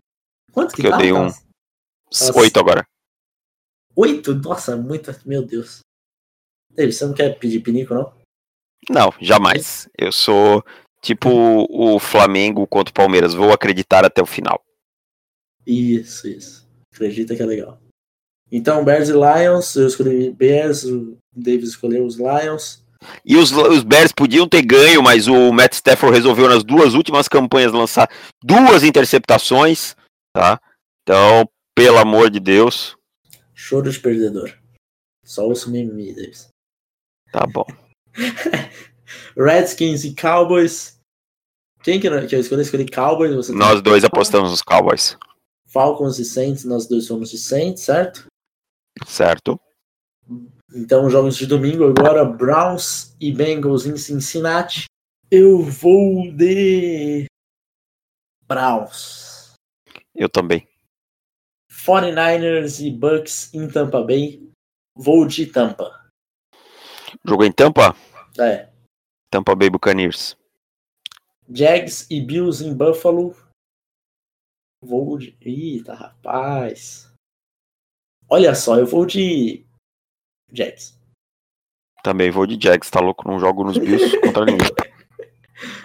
Quanto 0.51 0.75
que, 0.75 0.81
que 0.81 0.89
tá? 0.89 0.95
Eu 0.95 0.99
dei 0.99 1.13
um. 1.13 1.29
Oito 2.35 2.59
agora. 2.59 2.83
Oito? 3.95 4.33
Nossa, 4.33 4.75
muita. 4.75 5.15
Meu 5.23 5.45
Deus. 5.45 5.81
David, 6.71 6.95
você 6.95 7.05
não 7.05 7.13
quer 7.13 7.37
pedir 7.37 7.59
pinico, 7.59 7.93
não? 7.93 8.11
Não, 8.87 9.11
jamais. 9.19 9.89
Eu 9.97 10.11
sou 10.11 10.63
tipo 11.01 11.29
o 11.69 11.99
Flamengo 11.99 12.67
contra 12.67 12.91
o 12.91 12.93
Palmeiras. 12.93 13.33
Vou 13.33 13.51
acreditar 13.51 14.05
até 14.05 14.21
o 14.21 14.25
final. 14.25 14.61
Isso, 15.65 16.27
isso. 16.27 16.67
Acredita 16.93 17.35
que 17.35 17.41
é 17.41 17.45
legal. 17.45 17.79
Então, 18.51 18.83
Bears 18.83 19.09
e 19.09 19.13
Lions, 19.13 19.75
eu 19.75 19.87
escolhi 19.87 20.31
Bears, 20.31 20.83
o 20.83 21.17
Davis 21.35 21.69
escolheu 21.69 22.05
os 22.05 22.17
Lions. 22.17 22.83
E 23.23 23.37
os, 23.37 23.51
os 23.51 23.83
Bears 23.83 24.11
podiam 24.11 24.47
ter 24.47 24.63
ganho, 24.63 25.01
mas 25.01 25.27
o 25.27 25.53
Matt 25.53 25.73
Stafford 25.73 26.15
resolveu 26.15 26.49
nas 26.49 26.63
duas 26.63 26.95
últimas 26.95 27.27
campanhas 27.27 27.71
lançar 27.71 28.09
duas 28.43 28.83
interceptações, 28.83 29.95
tá? 30.33 30.59
Então, 31.03 31.47
pelo 31.75 31.97
amor 31.97 32.29
de 32.29 32.39
Deus. 32.39 32.97
Choro 33.53 33.91
de 33.91 33.99
perdedor. 33.99 34.57
Só 35.23 35.47
os 35.47 35.65
mimimi, 35.65 36.13
Davis. 36.13 36.49
Tá 37.31 37.45
bom. 37.45 37.65
Redskins 39.37 40.03
e 40.03 40.15
Cowboys. 40.15 40.99
Quem 41.83 41.99
que, 41.99 42.07
eu 42.07 42.19
escolhi? 42.25 42.59
Eu 42.59 42.61
escolhi 42.61 42.89
Cowboys. 42.89 43.49
Nós 43.49 43.81
dois 43.81 44.03
apostamos 44.03 44.51
nos 44.51 44.61
Cowboys. 44.61 45.17
Falcons 45.65 46.19
e 46.19 46.25
Saints, 46.25 46.65
nós 46.65 46.87
dois 46.87 47.05
somos 47.05 47.29
de 47.29 47.37
Saints, 47.37 47.83
certo? 47.83 48.25
Certo. 49.05 49.59
Então, 50.73 51.09
jogos 51.09 51.35
de 51.35 51.45
domingo 51.45 51.85
agora, 51.85 52.25
Browns 52.25 53.15
e 53.19 53.31
Bengals 53.31 53.85
em 53.85 53.95
Cincinnati. 53.97 54.85
Eu 55.31 55.61
vou 55.61 56.31
de 56.31 57.25
Browns. 58.47 59.53
Eu 60.15 60.27
também. 60.27 60.67
49ers 61.71 62.85
e 62.85 62.91
Bucks 62.91 63.53
em 63.53 63.67
Tampa 63.67 64.03
Bay. 64.03 64.47
Vou 64.95 65.25
de 65.25 65.45
Tampa. 65.45 66.08
Jogou 67.25 67.45
em 67.45 67.51
Tampa? 67.51 67.95
É. 68.39 68.69
Tampa 69.31 69.55
Bay 69.55 69.69
Buccaneers. 69.69 70.37
Jags 71.49 72.07
e 72.09 72.21
Bills 72.21 72.63
em 72.63 72.73
Buffalo. 72.75 73.35
Vou 74.83 75.17
de. 75.17 75.37
Eita, 75.41 75.93
rapaz. 75.93 77.11
Olha 78.29 78.55
só, 78.55 78.77
eu 78.77 78.85
vou 78.85 79.05
de. 79.05 79.65
Jags. 80.51 80.97
Também 82.03 82.31
vou 82.31 82.45
de 82.45 82.57
Jags, 82.61 82.89
tá 82.89 82.99
louco? 82.99 83.27
Não 83.27 83.39
jogo 83.39 83.63
nos 83.63 83.77
Bills 83.77 84.17
contra 84.21 84.45
ninguém. 84.45 84.69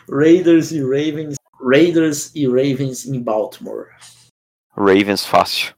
Raiders 0.09 0.70
e 0.70 0.80
Ravens. 0.80 1.35
Raiders 1.61 2.35
e 2.35 2.47
Ravens 2.47 3.07
em 3.07 3.20
Baltimore. 3.20 3.89
Ravens 4.70 5.24
fácil. 5.24 5.74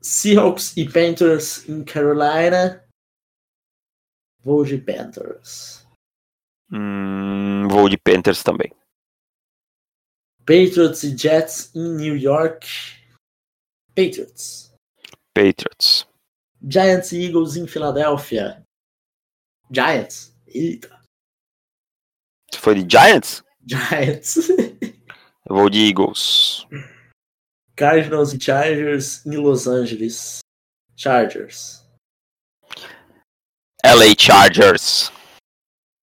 Seahawks 0.00 0.76
e 0.76 0.88
Panthers 0.88 1.68
em 1.68 1.84
Carolina. 1.84 2.85
Vou 4.46 4.64
de 4.64 4.78
Panthers. 4.78 5.84
Hum, 6.72 7.66
vou 7.68 7.88
de 7.88 7.98
Panthers 7.98 8.44
também. 8.44 8.72
Patriots 10.38 11.02
e 11.02 11.18
Jets 11.18 11.74
em 11.74 11.96
New 11.96 12.16
York. 12.16 12.68
Patriots. 13.88 14.72
Patriots. 15.34 16.06
Giants 16.62 17.10
e 17.10 17.24
Eagles 17.24 17.56
em 17.56 17.66
Filadélfia. 17.66 18.62
Giants. 19.68 20.32
Eita. 20.46 20.96
Você 22.48 22.60
foi 22.60 22.84
de 22.84 22.88
Giants? 22.88 23.42
Giants. 23.66 24.48
Eu 24.48 25.56
vou 25.56 25.68
de 25.68 25.88
Eagles. 25.88 26.68
Cardinals 27.74 28.32
e 28.32 28.40
Chargers 28.40 29.26
em 29.26 29.38
Los 29.38 29.66
Angeles. 29.66 30.38
Chargers. 30.94 31.84
LA 33.86 34.16
Chargers. 34.18 35.12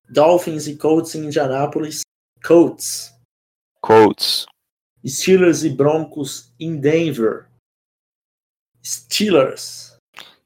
Dolphins 0.08 0.68
e 0.68 0.78
Colts 0.78 1.16
em 1.16 1.26
Indianapolis. 1.26 2.00
Colts. 2.42 3.14
Colts. 3.82 4.46
Steelers 5.06 5.66
e 5.66 5.70
Broncos 5.70 6.54
em 6.58 6.78
Denver. 6.78 7.50
Steelers. 8.82 9.98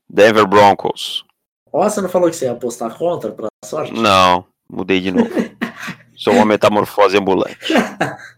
Denver 0.09 0.47
Broncos. 0.47 1.23
Ó, 1.71 1.87
você 1.87 2.01
não 2.01 2.09
falou 2.09 2.27
que 2.27 2.35
você 2.35 2.45
ia 2.45 2.53
apostar 2.53 2.97
contra 2.97 3.31
pra 3.31 3.49
sorte? 3.63 3.93
Não, 3.93 4.43
mudei 4.67 4.99
de 4.99 5.11
novo. 5.11 5.29
Sou 6.17 6.33
uma 6.33 6.45
metamorfose 6.45 7.17
ambulante. 7.17 7.71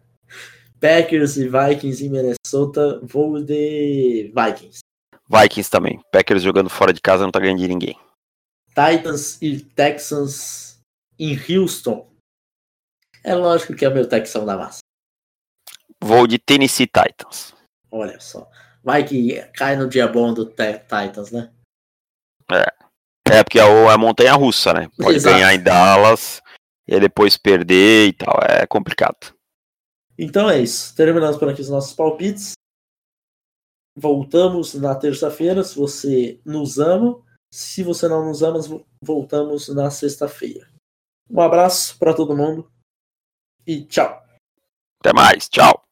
Packers 0.78 1.38
e 1.38 1.48
Vikings 1.48 2.06
em 2.06 2.10
Minnesota. 2.10 3.00
Vou 3.04 3.42
de 3.42 4.34
Vikings. 4.36 4.80
Vikings 5.30 5.72
também. 5.72 6.02
Packers 6.12 6.44
jogando 6.44 6.70
fora 6.70 6.92
de 6.92 7.00
casa 7.00 7.24
não 7.24 7.32
tá 7.32 7.40
ganhando 7.40 7.60
de 7.60 7.68
ninguém. 7.70 7.98
Titans 8.70 9.42
e 9.42 9.60
Texans 9.60 10.80
em 11.18 11.36
Houston. 11.36 12.10
É 13.24 13.36
lógico 13.36 13.76
que 13.76 13.84
é 13.84 13.90
o 13.90 13.94
meu 13.94 14.08
Texão 14.08 14.46
da 14.46 14.58
massa. 14.58 14.80
Vou 16.02 16.26
de 16.26 16.40
Tennessee 16.40 16.88
Titans. 16.88 17.54
Olha 17.92 18.20
só. 18.20 18.50
Vai 18.84 19.04
que 19.04 19.42
cai 19.54 19.76
no 19.76 19.90
dia 19.90 20.08
bom 20.08 20.34
do 20.34 20.46
Titans, 20.46 21.32
né? 21.32 21.52
É. 22.52 22.80
É, 23.32 23.44
porque 23.44 23.60
é 23.60 23.62
a 23.62 23.98
montanha 23.98 24.34
russa, 24.34 24.74
né? 24.74 24.90
Pode 24.98 25.18
Exato. 25.18 25.36
ganhar 25.36 25.54
em 25.54 25.62
Dallas 25.62 26.42
e 26.88 27.00
depois 27.00 27.38
perder 27.38 28.08
e 28.08 28.14
tal. 28.14 28.40
É 28.42 28.66
complicado. 28.66 29.36
Então 30.18 30.50
é 30.50 30.60
isso. 30.60 30.96
Terminamos 30.96 31.38
por 31.38 31.48
aqui 31.48 31.62
os 31.62 31.70
nossos 31.70 31.94
palpites. 31.94 32.54
Voltamos 33.96 34.74
na 34.74 34.96
terça-feira, 34.96 35.64
se 35.64 35.76
você 35.76 36.40
nos 36.44 36.80
ama. 36.80 37.22
Se 37.52 37.84
você 37.84 38.08
não 38.08 38.26
nos 38.26 38.44
ama, 38.44 38.60
voltamos 39.04 39.70
na 39.70 39.90
sexta-feira. 39.90 40.70
Um 41.30 41.42
abraço 41.42 41.98
para 41.98 42.14
todo 42.14 42.36
mundo 42.36 42.72
e 43.66 43.86
tchau. 43.86 44.24
Até 45.00 45.14
mais, 45.14 45.48
tchau. 45.50 45.89